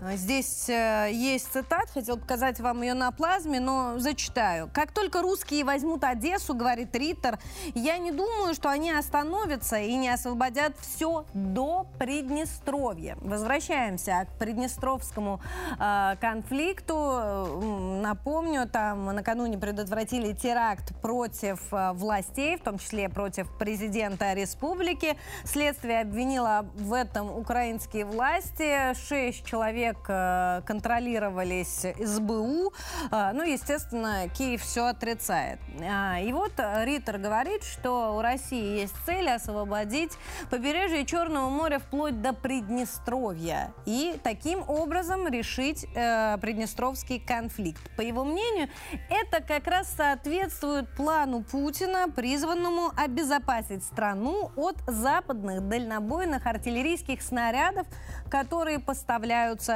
[0.00, 4.68] А, Здесь э, есть цитат, хотел показать вам ее на плазме, но зачитаю.
[4.72, 7.38] «Как только русские возьмут Одессу,— говорит Риттер,—
[7.74, 13.16] я не думаю, что они остановятся и не освободят все до Приднестровья».
[13.20, 15.40] Возвращаемся к Приднестровскому
[15.78, 18.00] э, конфликту.
[18.02, 25.16] Напомню, там накануне предотвратили теракт против э, властей, в том числе против президента республики.
[25.44, 28.94] Следствие обвинило в этом украинские власти.
[29.08, 32.72] Шесть человек человек э, контролировались СБУ.
[33.10, 35.58] Э, ну, естественно, Киев все отрицает.
[35.80, 36.52] А, и вот
[36.84, 40.12] Риттер говорит, что у России есть цель освободить
[40.50, 47.80] побережье Черного моря вплоть до Приднестровья и таким образом решить э, Приднестровский конфликт.
[47.96, 48.68] По его мнению,
[49.10, 57.86] это как раз соответствует плану Путина, призванному обезопасить страну от западных дальнобойных артиллерийских снарядов,
[58.30, 59.75] которые поставляются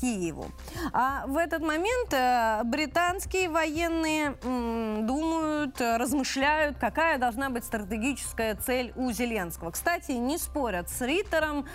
[0.00, 0.46] Киеву.
[0.92, 9.10] А в этот момент э, британские военные думают, размышляют, какая должна быть стратегическая цель у
[9.12, 9.70] Зеленского.
[9.70, 11.66] Кстати, не спорят с Риттером.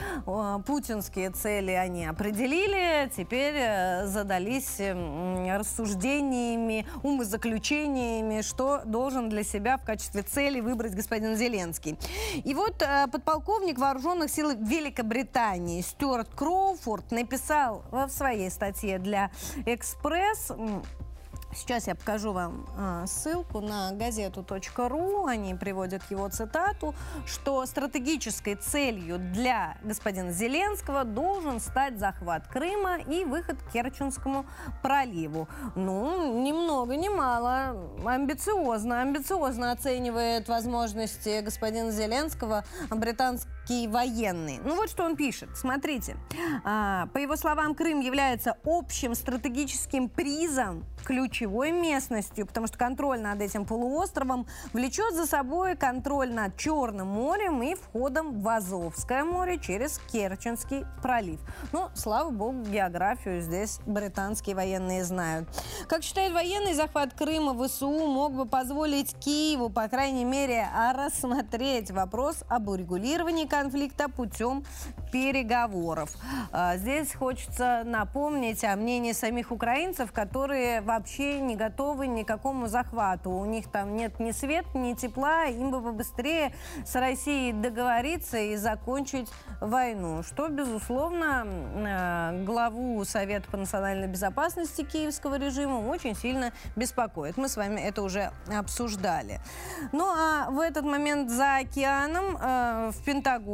[0.65, 3.11] Путинские цели они определили.
[3.15, 11.97] Теперь э, задались рассуждениями, умозаключениями, что должен для себя в качестве цели выбрать господин Зеленский.
[12.43, 19.31] И вот э, подполковник вооруженных сил Великобритании Стюарт Кроуфорд написал в своей статье для
[19.65, 20.51] «Экспресс».
[21.57, 25.25] Сейчас я покажу вам э, ссылку на газету.ру.
[25.25, 26.93] Они приводят его цитату,
[27.25, 34.45] что стратегической целью для господина Зеленского должен стать захват Крыма и выход к Керченскому
[34.83, 35.47] проливу.
[35.75, 37.75] Ну, ни много ни мало.
[38.05, 43.49] Амбициозно, амбициозно оценивает возможности господина Зеленского британский
[43.87, 44.59] военный.
[44.63, 45.49] Ну вот что он пишет.
[45.55, 46.15] Смотрите.
[46.63, 53.41] А, по его словам, Крым является общим стратегическим призом ключевой местностью, потому что контроль над
[53.41, 59.99] этим полуостровом влечет за собой контроль над Черным морем и входом в Азовское море через
[60.11, 61.39] Керченский пролив.
[61.71, 65.47] Ну, слава богу, географию здесь британские военные знают.
[65.87, 71.89] Как считают военные, захват Крыма в ВСУ мог бы позволить Киеву, по крайней мере, рассмотреть
[71.91, 74.65] вопрос об урегулировании конфликта путем
[75.11, 76.09] переговоров.
[76.51, 82.27] А, здесь хочется напомнить о мнении самих украинцев, которые во вообще не готовы ни к
[82.27, 83.29] какому захвату.
[83.29, 85.45] У них там нет ни света, ни тепла.
[85.45, 86.53] Им бы побыстрее
[86.85, 89.29] с Россией договориться и закончить
[89.61, 90.23] войну.
[90.23, 97.37] Что, безусловно, э, главу Совета по национальной безопасности киевского режима очень сильно беспокоит.
[97.37, 99.39] Мы с вами это уже обсуждали.
[99.91, 103.46] Ну а в этот момент за океаном э, в Пентагоне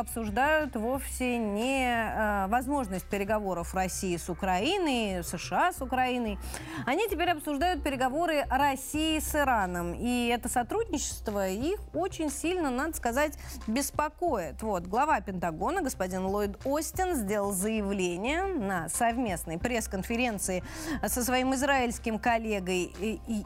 [0.00, 6.38] обсуждают вовсе не э, возможность переговоров России с Украиной, США с Украиной,
[6.86, 9.92] они теперь обсуждают переговоры России с Ираном.
[9.92, 13.34] И это сотрудничество их очень сильно, надо сказать,
[13.66, 14.62] беспокоит.
[14.62, 20.64] Вот, глава Пентагона, господин Ллойд Остин, сделал заявление на совместной пресс-конференции
[21.06, 23.44] со своим израильским коллегой и, и,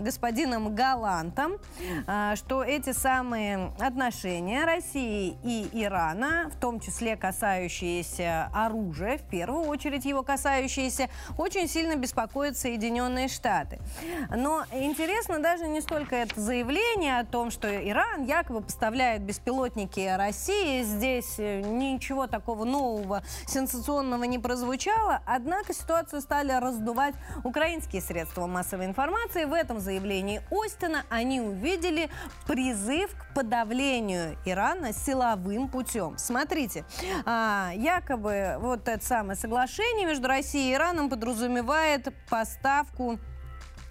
[0.00, 1.58] господином Галантом,
[2.08, 9.64] а, что эти самые отношения России и Ирана, в том числе касающиеся оружия, в первую
[9.64, 13.78] очередь его касающиеся, очень сильно беспокоят Соединенные Штаты.
[14.34, 20.82] Но интересно даже не столько это заявление о том, что Иран якобы поставляет беспилотники России.
[20.82, 25.20] Здесь э, ничего такого нового, сенсационного не прозвучало.
[25.26, 27.14] Однако ситуацию стали раздувать
[27.44, 29.44] украинские средства массовой информации.
[29.44, 32.08] В этом заявлении Остина они увидели
[32.46, 36.16] призыв к подавлению Ирана силовым путем.
[36.18, 36.84] Смотрите,
[37.24, 43.18] а, якобы вот это самое соглашение между Россией и Ираном подразумевает поставку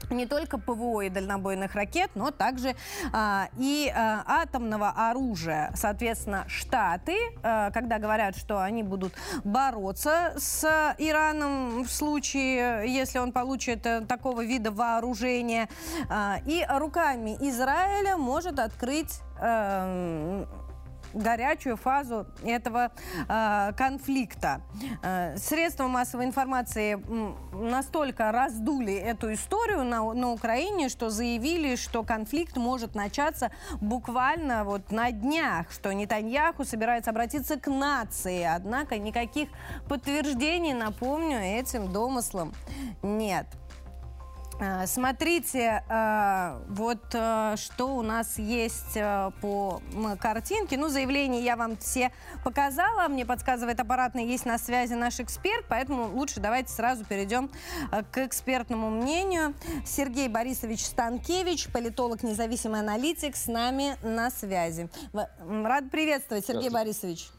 [0.09, 2.75] не только ПВО и дальнобойных ракет, но также
[3.11, 5.71] а, и а, атомного оружия.
[5.75, 13.31] Соответственно, Штаты, а, когда говорят, что они будут бороться с Ираном в случае, если он
[13.31, 15.69] получит а, такого вида вооружения,
[16.09, 20.45] а, и руками Израиля может открыть а,
[21.13, 22.91] горячую фазу этого
[23.27, 24.61] э, конфликта.
[25.01, 27.03] Э, средства массовой информации
[27.53, 33.51] настолько раздули эту историю на, на Украине, что заявили, что конфликт может начаться
[33.81, 38.43] буквально вот на днях, что Нетаньяху собирается обратиться к нации.
[38.43, 39.49] Однако никаких
[39.87, 42.53] подтверждений, напомню, этим домыслам
[43.01, 43.45] нет.
[44.63, 48.97] Э, смотрите, э, вот э, что у нас есть
[49.41, 49.81] по
[50.19, 50.77] картинке.
[50.77, 52.11] Ну, заявление я вам все
[52.43, 53.07] показала.
[53.07, 57.49] Мне подсказывает аппаратный, есть на связи наш эксперт, поэтому лучше давайте сразу перейдем
[58.11, 59.53] к экспертному мнению.
[59.85, 64.89] Сергей Борисович Станкевич, политолог, независимый аналитик, с нами на связи.
[65.13, 67.29] Рад приветствовать, Сергей Борисович.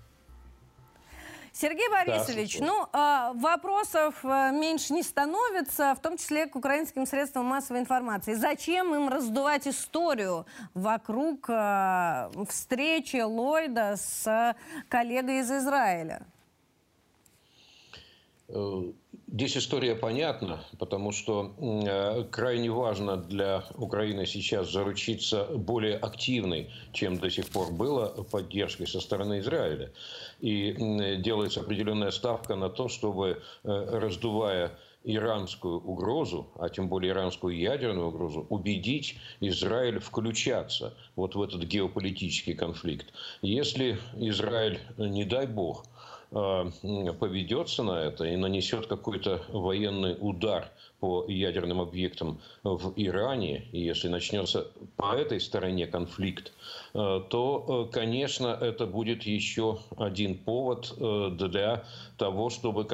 [1.57, 7.07] Сергей Борисович, да, ну, а, вопросов а, меньше не становится, в том числе к украинским
[7.07, 8.35] средствам массовой информации.
[8.35, 14.57] Зачем им раздувать историю вокруг а, встречи Ллойда с
[14.89, 16.27] коллегой из Израиля?
[19.35, 26.71] Э, здесь история понятна, потому что э, крайне важно для Украины сейчас заручиться более активной,
[26.93, 29.93] чем до сих пор было, поддержкой со стороны Израиля.
[30.41, 30.73] И
[31.19, 38.09] делается определенная ставка на то, чтобы, э, раздувая иранскую угрозу, а тем более иранскую ядерную
[38.09, 43.13] угрозу, убедить Израиль включаться вот в этот геополитический конфликт.
[43.43, 45.94] Если Израиль, не дай бог, Э,
[46.35, 54.09] поведется на это и нанесет какой-то военный удар по ядерным объектам в Иране, и если
[54.09, 54.67] начнется
[54.97, 56.53] по этой стороне конфликт,
[56.95, 61.85] э, то, э, конечно, это будет еще один повод для
[62.17, 62.85] того, чтобы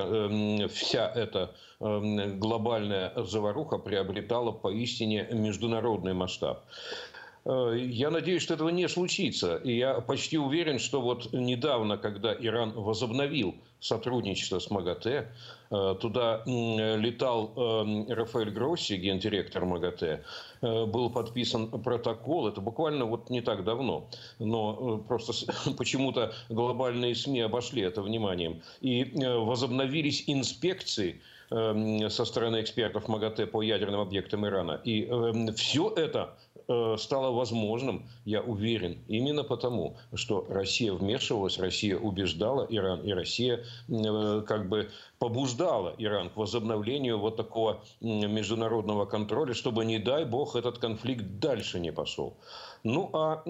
[0.68, 6.64] вся эта глобальная заваруха приобретала поистине международный масштаб.
[7.44, 9.56] Э, я надеюсь, что этого не случится.
[9.56, 15.32] И я почти уверен, что вот недавно, когда Иран возобновил сотрудничество с МАГАТЭ,
[15.70, 20.22] э, туда летал э, Рафаэль Гросси, гендиректор МАГАТЭ,
[20.60, 25.32] был подписан протокол, это буквально вот не так давно, но просто
[25.78, 28.60] почему-то глобальные СМИ обошли это вниманием.
[28.82, 34.80] И возобновились инспекции со стороны экспертов МАГАТЭ по ядерным объектам Ирана.
[34.84, 35.08] И
[35.56, 36.36] все это
[36.98, 44.42] стало возможным, я уверен, именно потому, что Россия вмешивалась, Россия убеждала Иран, и Россия э,
[44.46, 50.78] как бы побуждала Иран к возобновлению вот такого международного контроля, чтобы, не дай бог, этот
[50.78, 52.36] конфликт дальше не пошел.
[52.84, 53.42] Ну, а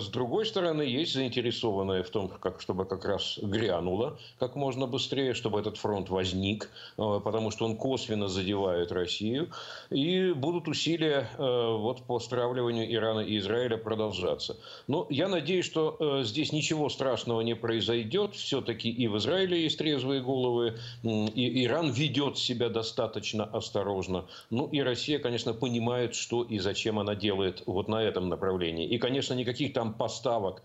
[0.00, 5.34] с другой стороны, есть заинтересованные в том, как, чтобы как раз грянуло как можно быстрее,
[5.34, 9.48] чтобы этот фронт возник, э, потому что он косвенно задевает Россию,
[9.90, 14.56] и будут усилия э, вот, по стравливанию Ирана и Израиля продолжаться.
[14.86, 18.34] Но я надеюсь, что э, здесь ничего страшного не произойдет.
[18.34, 24.26] Все-таки и в Израиле есть трезвые головы, и Иран ведет себя достаточно осторожно.
[24.50, 28.86] Ну, и Россия, конечно, понимает, что и зачем она делает вот на этом направлении направлении.
[28.86, 30.62] И, конечно, никаких там поставок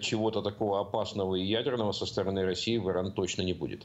[0.00, 3.84] чего-то такого опасного и ядерного со стороны России в Иран точно не будет.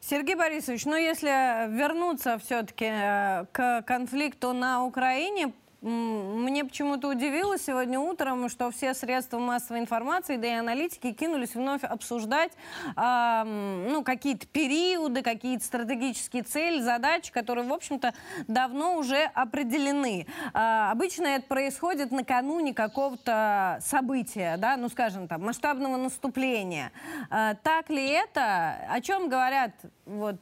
[0.00, 1.28] Сергей Борисович, ну если
[1.68, 5.52] вернуться все-таки э, к конфликту на Украине,
[5.82, 11.84] мне почему-то удивило сегодня утром, что все средства массовой информации, да и аналитики кинулись вновь
[11.84, 12.52] обсуждать
[12.96, 13.42] э,
[13.88, 18.12] ну, какие-то периоды, какие-то стратегические цели, задачи, которые, в общем-то,
[18.46, 20.26] давно уже определены.
[20.52, 26.92] Э, обычно это происходит накануне какого-то события, да, ну, скажем, там, масштабного наступления.
[27.30, 28.74] Э, так ли это?
[28.90, 29.72] О чем говорят
[30.04, 30.40] вот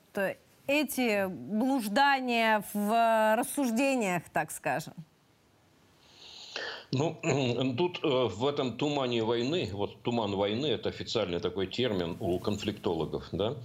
[0.67, 4.95] эти блуждания в рассуждениях, так скажем?
[6.91, 7.21] Ну,
[7.77, 13.29] тут э, в этом тумане войны, вот туман войны, это официальный такой термин у конфликтологов,
[13.31, 13.57] да,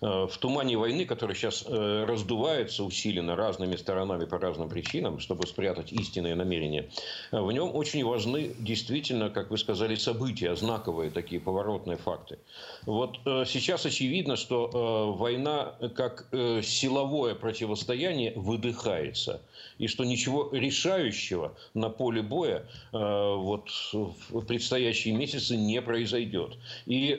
[0.00, 5.48] э, в тумане войны, который сейчас э, раздувается усиленно разными сторонами по разным причинам, чтобы
[5.48, 6.88] спрятать истинные намерения,
[7.32, 12.38] в нем очень важны действительно, как вы сказали, события, знаковые такие поворотные факты.
[12.86, 16.28] Вот сейчас очевидно, что война как
[16.62, 19.40] силовое противостояние выдыхается,
[19.78, 26.56] и что ничего решающего на поле боя вот в предстоящие месяцы не произойдет.
[26.86, 27.18] И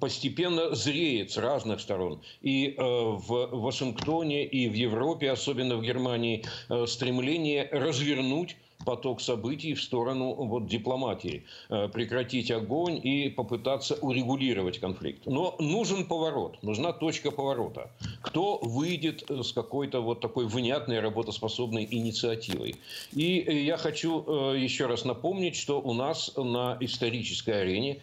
[0.00, 2.20] постепенно зреет с разных сторон.
[2.42, 6.44] И в Вашингтоне, и в Европе, особенно в Германии,
[6.86, 8.56] стремление развернуть
[8.88, 15.26] поток событий в сторону вот, дипломатии, э, прекратить огонь и попытаться урегулировать конфликт.
[15.26, 17.90] Но нужен поворот, нужна точка поворота.
[18.22, 22.76] Кто выйдет э, с какой-то вот такой внятной работоспособной инициативой.
[23.12, 24.24] И э, я хочу
[24.54, 28.00] еще раз напомнить, что у нас на исторической арене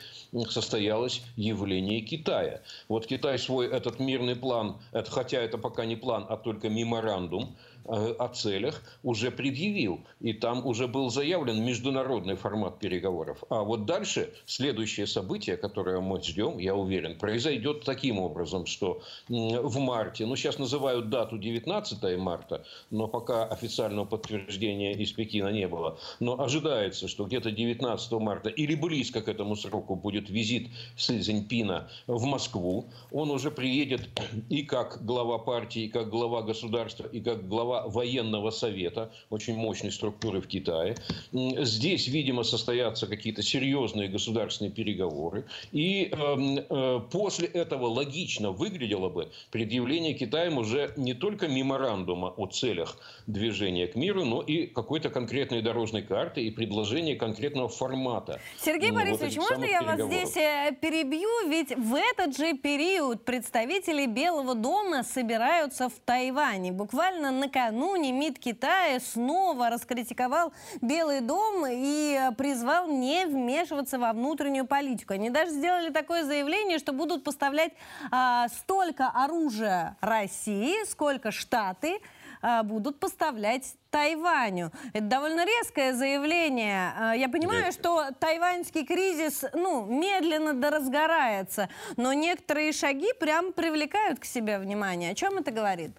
[0.49, 2.61] состоялось явление Китая.
[2.89, 7.55] Вот Китай свой этот мирный план, это, хотя это пока не план, а только меморандум,
[7.87, 10.01] о целях уже предъявил.
[10.21, 13.43] И там уже был заявлен международный формат переговоров.
[13.49, 19.79] А вот дальше следующее событие, которое мы ждем, я уверен, произойдет таким образом, что в
[19.79, 25.97] марте, ну сейчас называют дату 19 марта, но пока официального подтверждения из Пекина не было.
[26.19, 31.89] Но ожидается, что где-то 19 марта или близко к этому сроку будет визит Си Цзиньпина
[32.07, 32.89] в Москву.
[33.11, 34.09] Он уже приедет
[34.49, 39.55] и как глава партии, и как глава государства, и как глава глава военного совета, очень
[39.55, 40.95] мощной структуры в Китае.
[41.31, 45.45] Здесь, видимо, состоятся какие-то серьезные государственные переговоры.
[45.71, 46.35] И э,
[46.69, 52.97] э, после этого логично выглядело бы предъявление Китаем уже не только меморандума о целях
[53.27, 58.39] движения к миру, но и какой-то конкретной дорожной карты и предложение конкретного формата.
[58.61, 61.29] Сергей вот Борисович, можно я вас здесь э, перебью?
[61.49, 66.71] Ведь в этот же период представители Белого дома собираются в Тайване.
[66.71, 74.65] Буквально накануне накануне МИД Китая снова раскритиковал Белый дом и призвал не вмешиваться во внутреннюю
[74.65, 75.13] политику.
[75.13, 77.73] Они даже сделали такое заявление, что будут поставлять
[78.11, 81.99] а, столько оружия России, сколько Штаты
[82.41, 84.71] а, будут поставлять Тайваню.
[84.93, 86.93] Это довольно резкое заявление.
[86.97, 94.25] А, я понимаю, что тайваньский кризис, ну, медленно доразгорается, но некоторые шаги прям привлекают к
[94.25, 95.11] себе внимание.
[95.11, 95.91] О чем это говорит?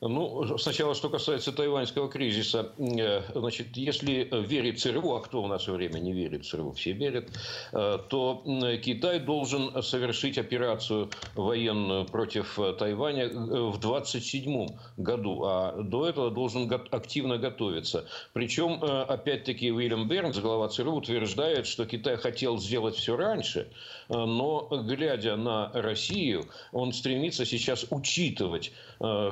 [0.00, 2.72] Ну, сначала, что касается тайваньского кризиса.
[2.78, 7.28] Э, значит, если верить ЦРУ, а кто в наше время не верит ЦРУ, все верят,
[7.72, 8.42] э, то
[8.80, 14.68] Китай должен совершить операцию военную против Тайваня э, в 27
[14.98, 18.06] году, а до этого должен активно готовиться.
[18.32, 23.68] Причем, опять-таки, Уильям Бернс, глава ЦРУ, утверждает, что Китай хотел сделать все раньше,
[24.08, 28.72] но, глядя на Россию, он стремится сейчас учитывать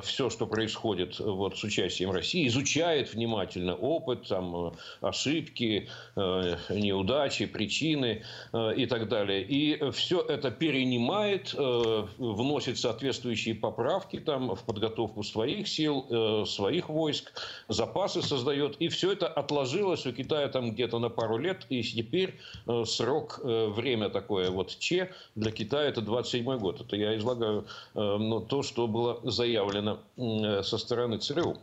[0.02, 8.22] все, что происходит вот, с участием России, изучает внимательно опыт, там, ошибки, э, неудачи, причины
[8.52, 9.42] э, и так далее.
[9.42, 17.32] И все это перенимает, э, вносит соответствующие поправки там, в подготовку своих сил, своих войск,
[17.68, 18.76] запасы создает.
[18.76, 21.66] И все это отложилось у Китая там где-то на пару лет.
[21.68, 22.38] И теперь
[22.84, 26.80] срок, время такое вот Че для Китая это 27 год.
[26.80, 31.56] Это я излагаю ну, то, что было заявлено Э, со стороны ЦРУ.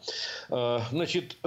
[0.50, 1.38] Э, значит,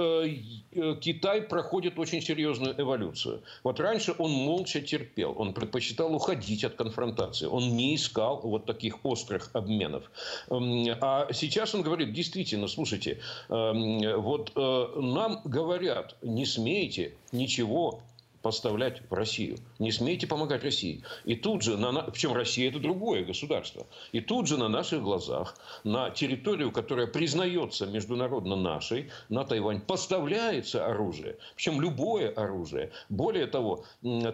[1.01, 3.41] Китай проходит очень серьезную эволюцию.
[3.63, 9.05] Вот раньше он молча терпел, он предпочитал уходить от конфронтации, он не искал вот таких
[9.05, 10.11] острых обменов.
[10.49, 18.01] Эм, а сейчас он говорит, действительно, слушайте, эм, вот нам говорят, не смейте ничего
[18.47, 19.57] поставлять в Россию.
[19.77, 21.03] Не смейте помогать России.
[21.25, 25.57] И тут же, на, причем Россия это другое государство, и тут же на наших глазах,
[25.83, 31.35] на территорию, которая признается международно нашей, на Тайвань, поставляется оружие.
[31.57, 32.91] Причем любое оружие.
[33.09, 33.83] Более того,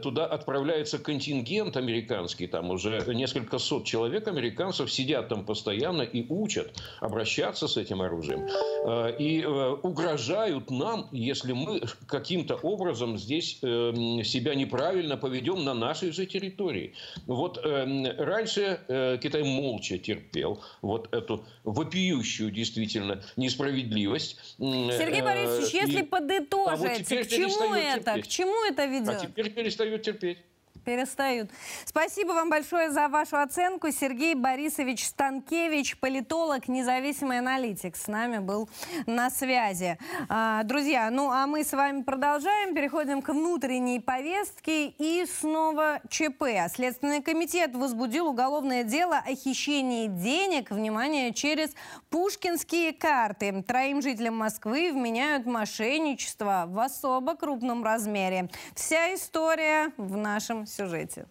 [0.03, 6.71] туда отправляется контингент американский, там уже несколько сот человек американцев сидят там постоянно и учат
[6.99, 8.47] обращаться с этим оружием.
[8.85, 15.73] Э, и э, угрожают нам, если мы каким-то образом здесь эм, себя неправильно поведем на
[15.73, 16.93] нашей же территории.
[17.27, 24.37] Вот э, раньше э, Китай молча терпел вот эту вопиющую действительно несправедливость.
[24.57, 26.03] Сергей э, Борисович, если и...
[26.03, 28.03] подытожить, а вот к чему это?
[28.03, 28.25] Терпеть.
[28.25, 29.09] К чему это ведет?
[29.09, 30.37] А теперь перестает терпеть
[30.83, 31.49] перестают.
[31.85, 33.91] Спасибо вам большое за вашу оценку.
[33.91, 38.69] Сергей Борисович Станкевич, политолог, независимый аналитик, с нами был
[39.05, 39.97] на связи.
[40.29, 46.43] А, друзья, ну а мы с вами продолжаем, переходим к внутренней повестке и снова ЧП.
[46.73, 51.71] Следственный комитет возбудил уголовное дело о хищении денег, внимание, через
[52.09, 53.63] пушкинские карты.
[53.67, 58.49] Троим жителям Москвы вменяют мошенничество в особо крупном размере.
[58.75, 61.25] Вся история в нашем сюжете.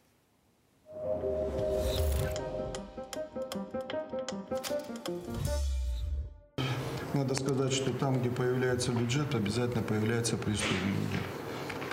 [7.22, 10.96] надо сказать, что там, где появляется бюджет, обязательно появляется преступник.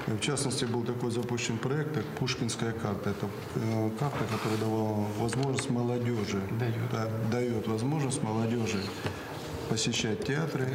[0.07, 3.11] В частности, был такой запущен проект, как Пушкинская карта.
[3.11, 8.79] Это э, карта, которая давала возможность молодежи, дает, да, дает возможность молодежи
[9.69, 10.67] посещать театры,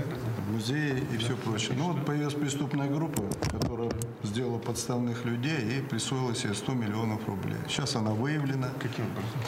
[0.50, 1.74] музеи и все прочее.
[1.76, 3.90] Ну вот появилась преступная группа, которая
[4.22, 7.56] сделала подставных людей и присвоила себе 100 миллионов рублей.
[7.68, 8.68] Сейчас она выявлена.
[8.80, 9.40] Каким образом?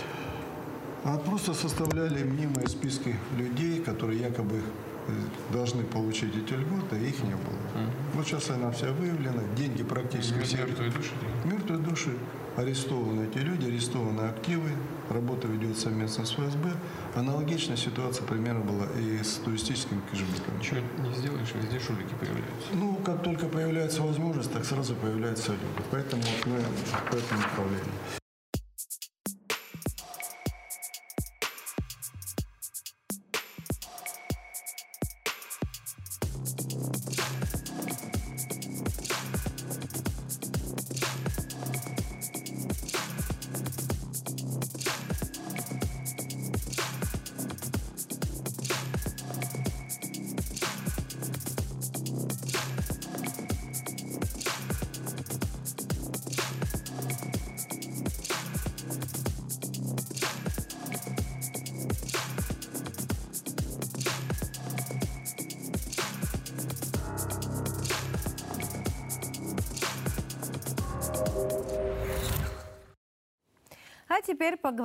[1.04, 4.60] А просто составляли мнимые списки людей, которые якобы
[5.52, 7.60] должны получить эти льготы, а их не было.
[7.74, 7.90] Mm.
[8.14, 10.58] Вот сейчас она вся выявлена, деньги практически все...
[10.58, 11.12] Мертвые души?
[11.44, 12.16] Мертвые души.
[12.56, 14.70] Арестованы эти люди, арестованы активы,
[15.10, 16.72] работа ведется совместно с ФСБ.
[17.14, 20.58] Аналогичная ситуация примерно была и с туристическим кэшбэком.
[20.58, 22.68] Ничего не сделаешь, везде шулики появляются.
[22.72, 25.88] Ну, как только появляется возможность, так сразу появляются люди.
[25.90, 26.58] Поэтому мы
[27.10, 27.92] по этому направлению.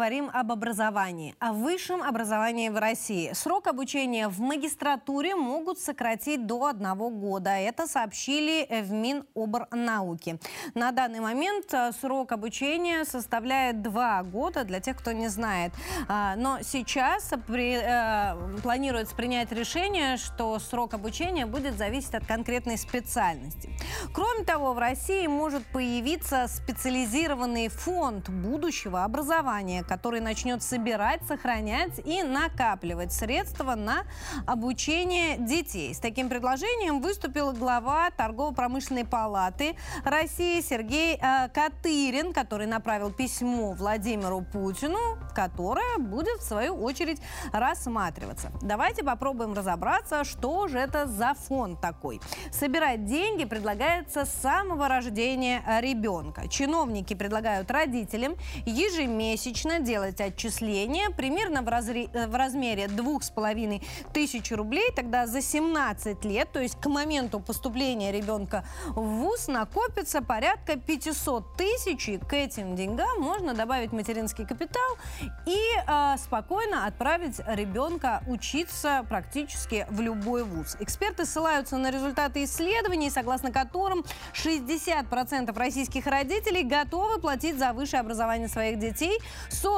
[0.02, 3.34] Поговорим об образовании, о высшем образовании в России.
[3.34, 7.52] Срок обучения в магистратуре могут сократить до одного года.
[7.52, 10.40] Это сообщили в Миноборнауки.
[10.74, 15.72] На данный момент э, срок обучения составляет два года, для тех, кто не знает.
[16.08, 22.80] А, но сейчас при, э, планируется принять решение, что срок обучения будет зависеть от конкретной
[22.80, 23.70] специальности.
[24.16, 32.24] Кроме того, в России может появиться специализированный фонд будущего образования, который начнет собирать, сохранять и
[32.24, 34.06] накапливать средства на
[34.48, 35.94] обучение детей.
[35.94, 39.76] С таким предложением выступил глава торгово-промышленной палаты
[40.06, 47.22] России Сергей э, Катырин, который направил письмо Владимиру Путину, которое будет в свою очередь
[47.52, 48.50] рассматриваться.
[48.62, 52.22] Давайте попробуем разобраться, что же это за фонд такой.
[52.54, 56.48] Собирать деньги предлагается с самого рождения ребенка.
[56.48, 62.10] Чиновники предлагают родителям ежемесячно делать отчисления примерно в, разре...
[62.14, 63.82] Э, в размере двух с половиной
[64.14, 64.92] тысяч рублей.
[64.96, 71.58] Тогда за 17 лет, то есть к моменту поступления ребенка в ВУЗ, накопится порядка 500
[71.58, 72.10] тысяч.
[72.10, 74.98] И к этим деньгам можно добавить материнский капитал
[75.46, 75.58] и
[75.88, 80.78] э, спокойно отправить ребенка учиться практически в любой ВУЗ.
[80.80, 84.04] Эксперты ссылаются на результаты исследований, согласно которым
[84.34, 89.20] 60% российских родителей готовы платить за высшее образование своих детей.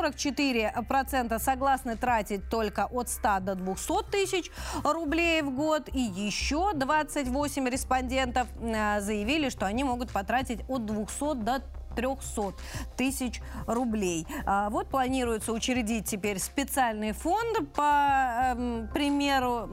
[0.01, 4.51] 44% согласны тратить только от 100 до 200 тысяч
[4.83, 5.89] рублей в год.
[5.93, 11.61] И еще 28 респондентов э, заявили, что они могут потратить от 200 до
[11.95, 12.53] 300
[12.97, 14.27] тысяч рублей.
[14.45, 19.69] А, вот планируется учредить теперь специальный фонд по э, примеру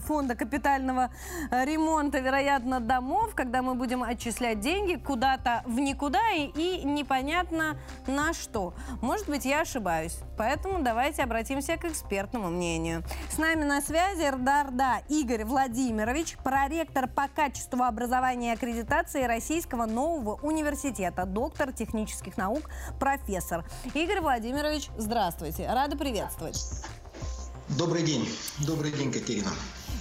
[0.00, 1.10] фонда капитального
[1.50, 7.76] ремонта, вероятно, домов, когда мы будем отчислять деньги куда-то в никуда и, и непонятно
[8.06, 8.74] на что.
[9.00, 10.18] Может быть, я ошибаюсь.
[10.36, 13.02] Поэтому давайте обратимся к экспертному мнению.
[13.30, 20.38] С нами на связи Рдарда Игорь Владимирович, проректор по качеству образования и аккредитации Российского нового
[20.42, 23.64] университета доктор технических наук, профессор.
[23.94, 25.66] Игорь Владимирович, здравствуйте.
[25.66, 26.60] Рада приветствовать.
[27.78, 28.28] Добрый день.
[28.66, 29.50] Добрый день, Катерина.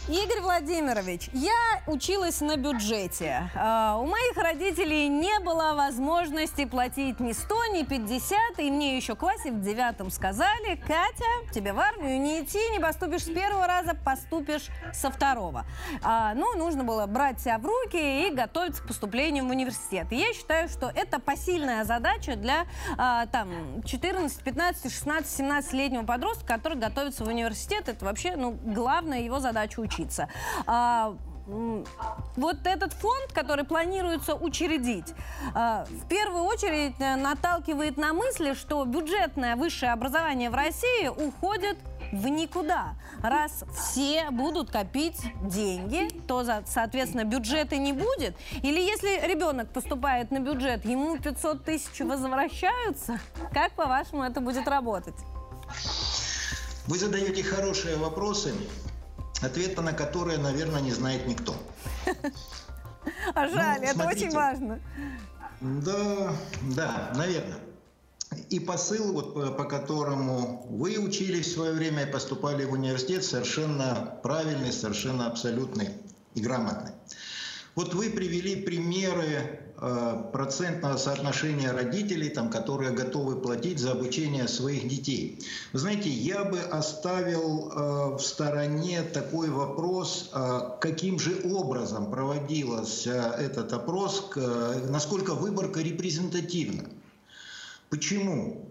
[0.09, 3.51] Игорь Владимирович, я училась на бюджете.
[3.55, 9.13] А, у моих родителей не было возможности платить ни 100, ни 50, и мне еще
[9.15, 13.67] в классе в девятом сказали, Катя, тебе в армию не идти, не поступишь с первого
[13.67, 15.65] раза, поступишь со второго.
[16.01, 20.07] А, ну, нужно было брать себя в руки и готовиться к поступлению в университет.
[20.11, 22.65] И я считаю, что это посильная задача для
[22.97, 27.89] а, там 14, 15, 16, 17-летнего подростка, который готовится в университет.
[27.89, 30.29] Это вообще, ну, главная его задача учиться учиться.
[30.65, 31.15] А,
[32.35, 35.13] вот этот фонд, который планируется учредить,
[35.55, 41.77] а, в первую очередь э, наталкивает на мысли, что бюджетное высшее образование в России уходит
[42.11, 42.95] в никуда.
[43.23, 48.35] Раз все будут копить деньги, то, соответственно, бюджета не будет.
[48.63, 53.19] Или если ребенок поступает на бюджет, ему 500 тысяч возвращаются,
[53.53, 55.15] как, по-вашему, это будет работать?
[56.87, 58.53] Вы задаете хорошие вопросы.
[59.41, 61.55] Ответа на которое, наверное, не знает никто.
[63.33, 64.79] А жаль, ну, это очень важно.
[65.61, 66.33] Да,
[66.75, 67.59] да, наверное.
[68.49, 73.23] И посыл, вот, по, по которому вы учились в свое время и поступали в университет,
[73.23, 75.89] совершенно правильный, совершенно абсолютный
[76.35, 76.91] и грамотный.
[77.75, 79.61] Вот вы привели примеры
[80.33, 85.39] процентного соотношения родителей, там, которые готовы платить за обучение своих детей.
[85.71, 93.35] Вы знаете, я бы оставил э, в стороне такой вопрос, э, каким же образом проводился
[93.39, 94.31] этот опрос,
[94.89, 96.89] насколько выборка репрезентативна.
[97.89, 98.69] Почему?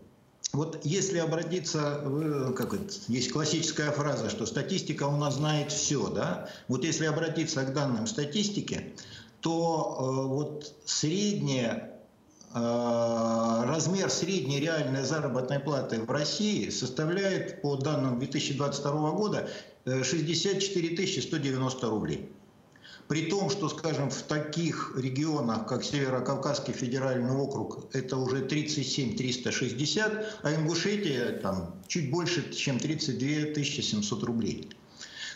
[0.52, 2.00] Вот если обратиться,
[2.56, 6.48] как это, есть классическая фраза, что статистика у нас знает все, да?
[6.68, 8.94] Вот если обратиться к данным статистики,
[9.40, 12.00] то э, вот средняя
[12.54, 19.48] э, размер средней реальной заработной платы в России составляет по данным 2022 года
[19.84, 22.30] 64 190 рублей.
[23.08, 30.40] При том, что, скажем, в таких регионах, как Северо-Кавказский федеральный округ, это уже 37 360,
[30.42, 34.68] а Ингушетия там чуть больше, чем 32 700 рублей.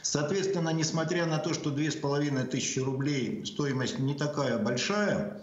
[0.03, 5.41] Соответственно, несмотря на то, что 2500 рублей стоимость не такая большая,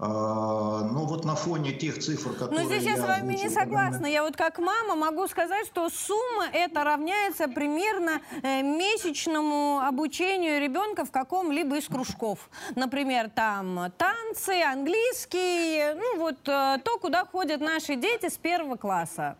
[0.00, 2.60] а, ну вот на фоне тех цифр, которые...
[2.60, 4.06] Ну здесь я, я с вами не согласна.
[4.06, 11.04] Я вот как мама могу сказать, что сумма это равняется примерно э, месячному обучению ребенка
[11.04, 12.48] в каком-либо из кружков.
[12.76, 19.36] Например, там танцы, английский, ну вот э, то, куда ходят наши дети с первого класса.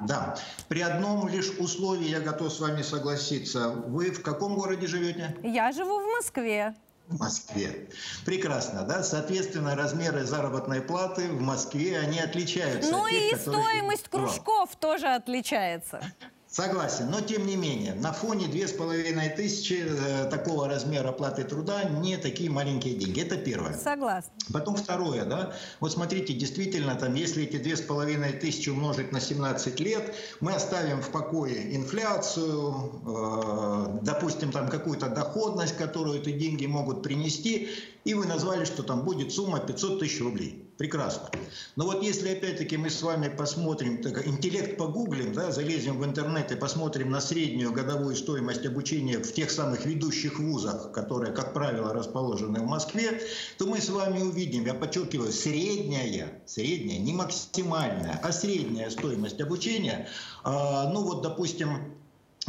[0.00, 0.36] Да.
[0.68, 3.68] При одном лишь условии я готов с вами согласиться.
[3.70, 5.36] Вы в каком городе живете?
[5.42, 6.74] Я живу в Москве
[7.08, 7.88] в Москве.
[8.24, 9.02] Прекрасно, да?
[9.02, 12.90] Соответственно, размеры заработной платы в Москве, они отличаются.
[12.90, 16.02] Ну и тех, стоимость кружков тоже отличается.
[16.50, 22.16] Согласен, но тем не менее, на фоне половиной тысячи э, такого размера платы труда не
[22.16, 23.20] такие маленькие деньги.
[23.20, 23.74] Это первое.
[23.76, 24.30] Согласен.
[24.50, 30.14] Потом второе, да, вот смотрите, действительно, там, если эти половиной тысячи умножить на 17 лет,
[30.40, 37.68] мы оставим в покое инфляцию, э, допустим, там какую-то доходность, которую эти деньги могут принести,
[38.04, 40.67] и вы назвали, что там будет сумма 500 тысяч рублей.
[40.78, 41.28] Прекрасно.
[41.74, 46.52] Но вот если опять-таки мы с вами посмотрим, так, интеллект погуглим, да, залезем в интернет
[46.52, 51.92] и посмотрим на среднюю годовую стоимость обучения в тех самых ведущих вузах, которые, как правило,
[51.92, 53.20] расположены в Москве,
[53.58, 60.08] то мы с вами увидим, я подчеркиваю, средняя, средняя, не максимальная, а средняя стоимость обучения,
[60.44, 61.97] а, ну вот, допустим,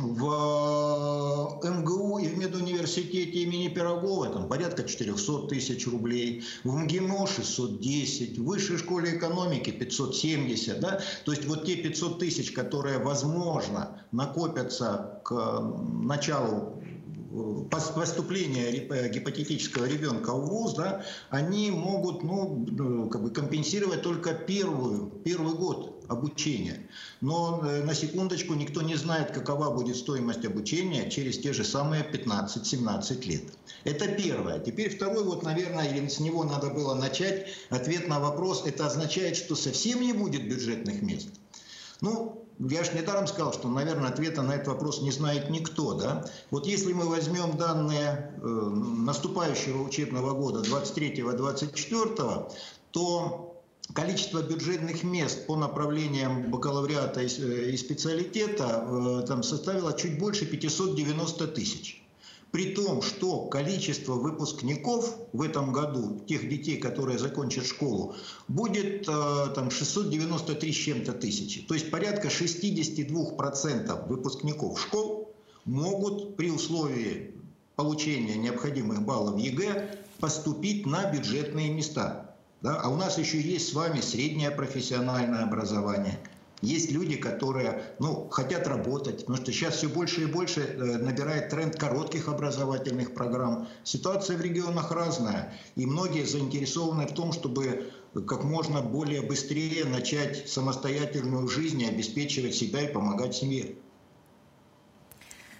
[0.01, 7.27] в э, МГУ и в медуниверситете имени Пирогова там порядка 400 тысяч рублей, в МГИМО
[7.27, 10.79] 610, в высшей школе экономики 570.
[10.79, 11.01] Да?
[11.25, 15.59] То есть вот те 500 тысяч, которые, возможно, накопятся к
[16.03, 16.81] началу
[17.69, 18.71] поступления
[19.09, 25.53] гипотетического ребенка в ВУЗ, да, они могут ну, ну, как бы компенсировать только первую, первый
[25.53, 26.87] год обучения.
[27.21, 32.03] Но э, на секундочку никто не знает, какова будет стоимость обучения через те же самые
[32.03, 33.43] 15-17 лет.
[33.83, 34.59] Это первое.
[34.59, 37.47] Теперь второй, вот, наверное, с него надо было начать.
[37.69, 41.29] Ответ на вопрос, это означает, что совсем не будет бюджетных мест.
[42.01, 45.93] Ну, я же недаром сказал, что, наверное, ответа на этот вопрос не знает никто.
[45.93, 46.25] Да?
[46.51, 52.51] Вот если мы возьмем данные э, наступающего учебного года 23-24,
[52.91, 53.55] то
[53.93, 60.45] количество бюджетных мест по направлениям бакалавриата и, э, и специалитета э, там составило чуть больше
[60.45, 62.03] 590 тысяч.
[62.51, 68.15] При том, что количество выпускников в этом году, тех детей, которые закончат школу,
[68.47, 71.61] будет э, там, 693 с чем-то тысячи.
[71.61, 75.31] То есть порядка 62% выпускников школ
[75.65, 77.35] могут при условии
[77.75, 82.35] получения необходимых баллов ЕГЭ поступить на бюджетные места.
[82.61, 82.81] Да?
[82.81, 86.19] А у нас еще есть с вами среднее профессиональное образование–
[86.61, 91.49] есть люди, которые ну, хотят работать, потому что сейчас все больше и больше э, набирает
[91.49, 93.67] тренд коротких образовательных программ.
[93.83, 97.91] Ситуация в регионах разная, и многие заинтересованы в том, чтобы
[98.27, 103.75] как можно более быстрее начать самостоятельную жизнь и обеспечивать себя и помогать семье.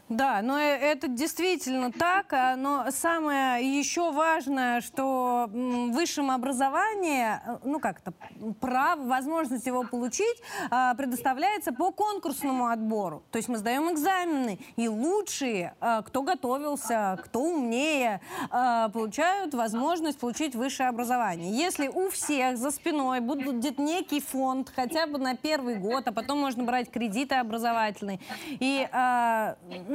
[0.10, 7.40] Да, но э, это действительно так, а, но самое еще важное, что в высшем образовании,
[7.46, 8.14] э, ну как-то,
[8.60, 10.42] право, возможность его получить
[10.72, 13.22] а, предоставляется по конкурсному отбору.
[13.30, 20.56] То есть мы сдаем экзамены, и лучшие, а, кто готовился, кто умнее, получают возможность получить
[20.56, 21.52] высшее образование.
[21.56, 26.40] Если у всех за спиной будет некий фонд, хотя бы на первый год, а потом
[26.40, 28.88] можно брать кредиты образовательные, и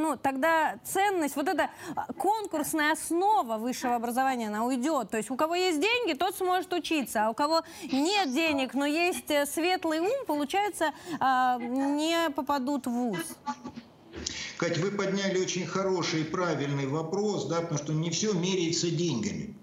[0.05, 5.09] ну, тогда ценность, вот эта а, конкурсная основа высшего образования, она уйдет.
[5.09, 8.84] То есть у кого есть деньги, тот сможет учиться, а у кого нет денег, но
[8.84, 13.36] есть э, светлый ум, получается, а, не попадут в ВУЗ.
[14.59, 19.57] Кать, вы подняли очень хороший и правильный вопрос, да, потому что не все меряется деньгами.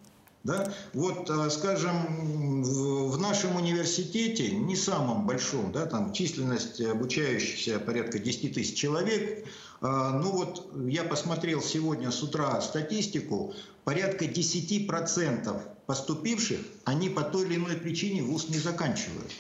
[0.44, 0.74] Да?
[0.94, 8.56] Вот, а, скажем, в нашем университете, не самом большом, да, там численность обучающихся порядка 10
[8.56, 9.46] тысяч человек,
[9.82, 13.54] ну вот я посмотрел сегодня с утра статистику,
[13.84, 19.32] порядка 10% поступивших, они по той или иной причине вуз не заканчивают.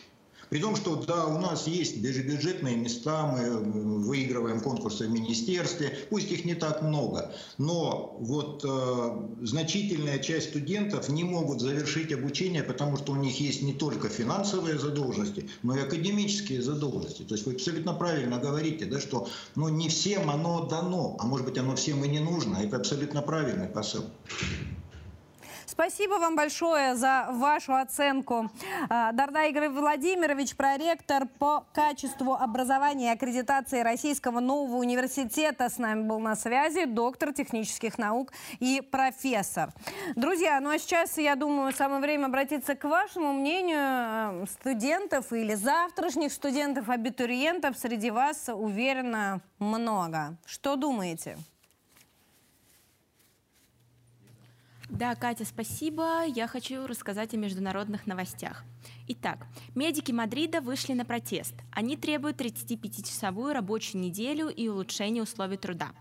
[0.51, 3.57] При том, что да, у нас есть даже бюджетные места, мы
[3.99, 11.07] выигрываем конкурсы в министерстве, пусть их не так много, но вот э, значительная часть студентов
[11.07, 15.79] не могут завершить обучение, потому что у них есть не только финансовые задолженности, но и
[15.79, 17.21] академические задолженности.
[17.21, 21.45] То есть вы абсолютно правильно говорите, да, что ну, не всем оно дано, а может
[21.45, 22.57] быть оно всем и не нужно.
[22.57, 24.03] Это абсолютно правильный посыл.
[25.81, 28.51] Спасибо вам большое за вашу оценку.
[28.87, 36.03] А, Дарда Игорь Владимирович, проректор по качеству образования и аккредитации Российского нового университета с нами
[36.03, 39.73] был на связи, доктор технических наук и профессор.
[40.15, 45.55] Друзья, ну а сейчас, я думаю, самое время обратиться к вашему мнению э, студентов или
[45.55, 47.75] завтрашних студентов-абитуриентов.
[47.75, 50.37] Среди вас, уверенно, много.
[50.45, 51.39] Что думаете?
[54.91, 56.25] Да, Катя, спасибо.
[56.25, 58.65] Я хочу рассказать о международных новостях.
[59.07, 61.53] Итак, медики Мадрида вышли на протест.
[61.71, 65.91] Они требуют 35-часовую рабочую неделю и улучшение условий труда.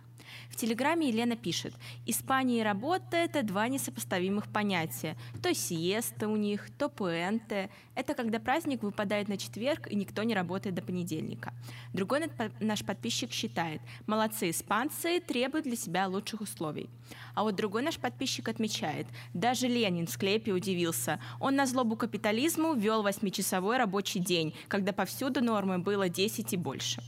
[0.51, 1.75] В Телеграме Елена пишет,
[2.07, 5.17] Испания и работа– это два несопоставимых понятия.
[5.43, 7.71] То сиеста у них, то пуэнте.
[7.95, 11.53] Это когда праздник выпадает на четверг, и никто не работает до понедельника.
[11.93, 12.23] Другой
[12.61, 16.89] наш подписчик считает, молодцы испанцы требуют для себя лучших условий.
[17.35, 21.21] А вот другой наш подписчик отмечает, даже Ленин в склепе удивился.
[21.39, 27.03] Он на злобу капитализму ввел восьмичасовой рабочий день, когда повсюду нормы было 10 и больше.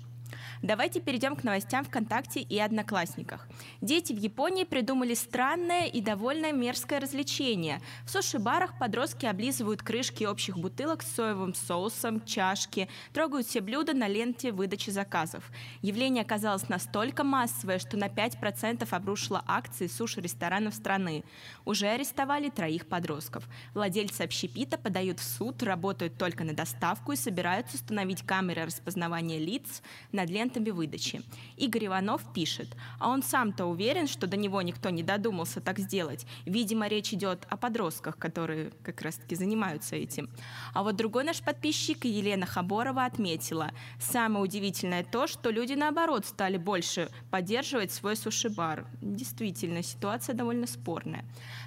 [0.63, 3.49] Давайте перейдем к новостям ВКонтакте и Одноклассниках.
[3.81, 7.81] Дети в Японии придумали странное и довольно мерзкое развлечение.
[8.05, 14.07] В суши-барах подростки облизывают крышки общих бутылок с соевым соусом, чашки, трогают все блюда на
[14.07, 15.51] ленте выдачи заказов.
[15.81, 21.25] Явление оказалось настолько массовое, что на 5% обрушило акции суши-ресторанов страны.
[21.65, 23.49] Уже арестовали троих подростков.
[23.75, 29.83] Владельцы общепита подают в суд, работают только на доставку и собираются установить камеры распознавания лиц
[30.13, 31.23] над лентой моментами выдачи.
[31.57, 36.27] Игорь Иванов пишет, а он сам-то уверен, что до него никто не додумался так сделать.
[36.47, 40.29] Видимо, речь идет о подростках, которые как раз-таки занимаются этим.
[40.75, 46.59] А вот другой наш подписчик, Елена Хаборова, отметила, самое удивительное то, что люди, наоборот, стали
[46.59, 48.87] больше поддерживать свой суши-бар.
[49.01, 51.25] Действительно, ситуация довольно спорная.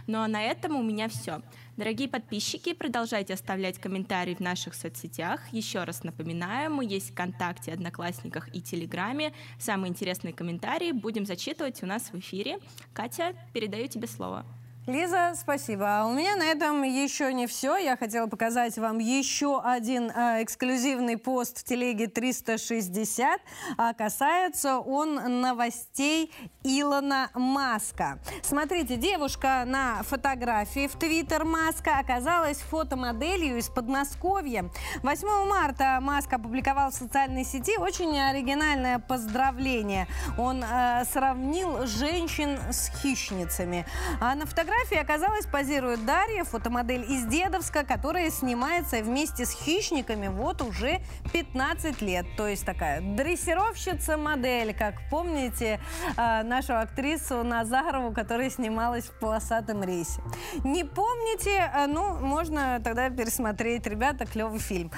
[0.07, 1.41] Ну а на этом у меня все.
[1.77, 5.41] Дорогие подписчики, продолжайте оставлять комментарии в наших соцсетях.
[5.51, 9.33] Еще раз напоминаю, мы есть ВКонтакте, Одноклассниках и Телеграме.
[9.59, 12.59] Самые интересные комментарии будем зачитывать у нас в эфире.
[12.93, 14.45] Катя, передаю тебе слово.
[14.87, 16.01] Лиза, спасибо.
[16.01, 17.75] А у меня на этом еще не все.
[17.75, 23.41] Я хотела показать вам еще один э, эксклюзивный пост в телеге 360.
[23.77, 26.31] А касается он новостей
[26.63, 28.19] Илона Маска.
[28.43, 34.69] Смотрите, девушка на фотографии в Твиттер Маска оказалась фотомоделью из Подмосковья.
[35.01, 40.07] 8 марта Маск опубликовал в социальной сети очень оригинальное поздравление.
[40.37, 43.87] Он э, сравнил женщин с хищницами.
[44.21, 50.27] А на фотографии фотографии оказалось позирует Дарья, фотомодель из Дедовска, которая снимается вместе с хищниками
[50.27, 51.01] вот уже
[51.33, 52.25] 15 лет.
[52.37, 55.79] То есть такая дрессировщица-модель, как помните
[56.17, 60.21] э, нашу актрису Назарову, которая снималась в «Полосатом рейсе».
[60.63, 61.71] Не помните?
[61.73, 63.87] Э, ну, можно тогда пересмотреть.
[63.87, 64.91] Ребята, клевый фильм.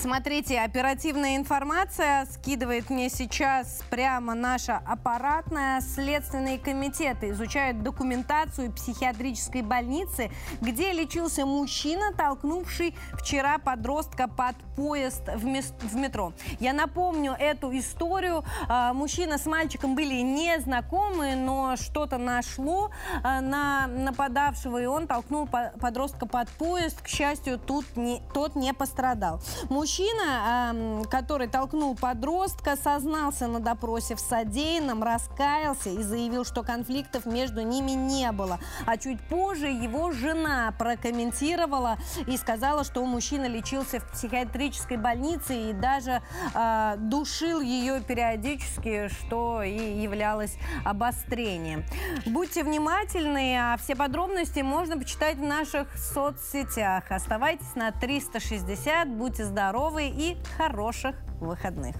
[0.00, 5.80] Смотрите, оперативная информация скидывает мне сейчас прямо наша аппаратная.
[5.80, 10.30] Следственные комитеты изучают документацию психиатрической больницы,
[10.60, 16.32] где лечился мужчина, толкнувший вчера подростка под поезд в метро.
[16.60, 18.44] Я напомню эту историю.
[18.68, 22.90] А, мужчина с мальчиком были не знакомы, но что-то нашло
[23.22, 27.00] а, на нападавшего, и он толкнул подростка под поезд.
[27.00, 29.40] К счастью, тут не, тот не пострадал.
[29.86, 37.24] Мужчина Мужчина, который толкнул подростка, сознался на допросе в содеянном, раскаялся и заявил, что конфликтов
[37.24, 38.58] между ними не было.
[38.84, 45.72] А чуть позже его жена прокомментировала и сказала, что мужчина лечился в психиатрической больнице и
[45.72, 46.20] даже
[46.54, 51.84] э, душил ее периодически, что и являлось обострением.
[52.26, 57.04] Будьте внимательны, а все подробности можно почитать в наших соцсетях.
[57.10, 59.75] Оставайтесь на 360, будьте здоровы
[60.08, 61.96] и хороших выходных.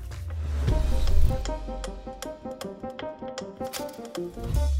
[4.16, 4.75] Thank you.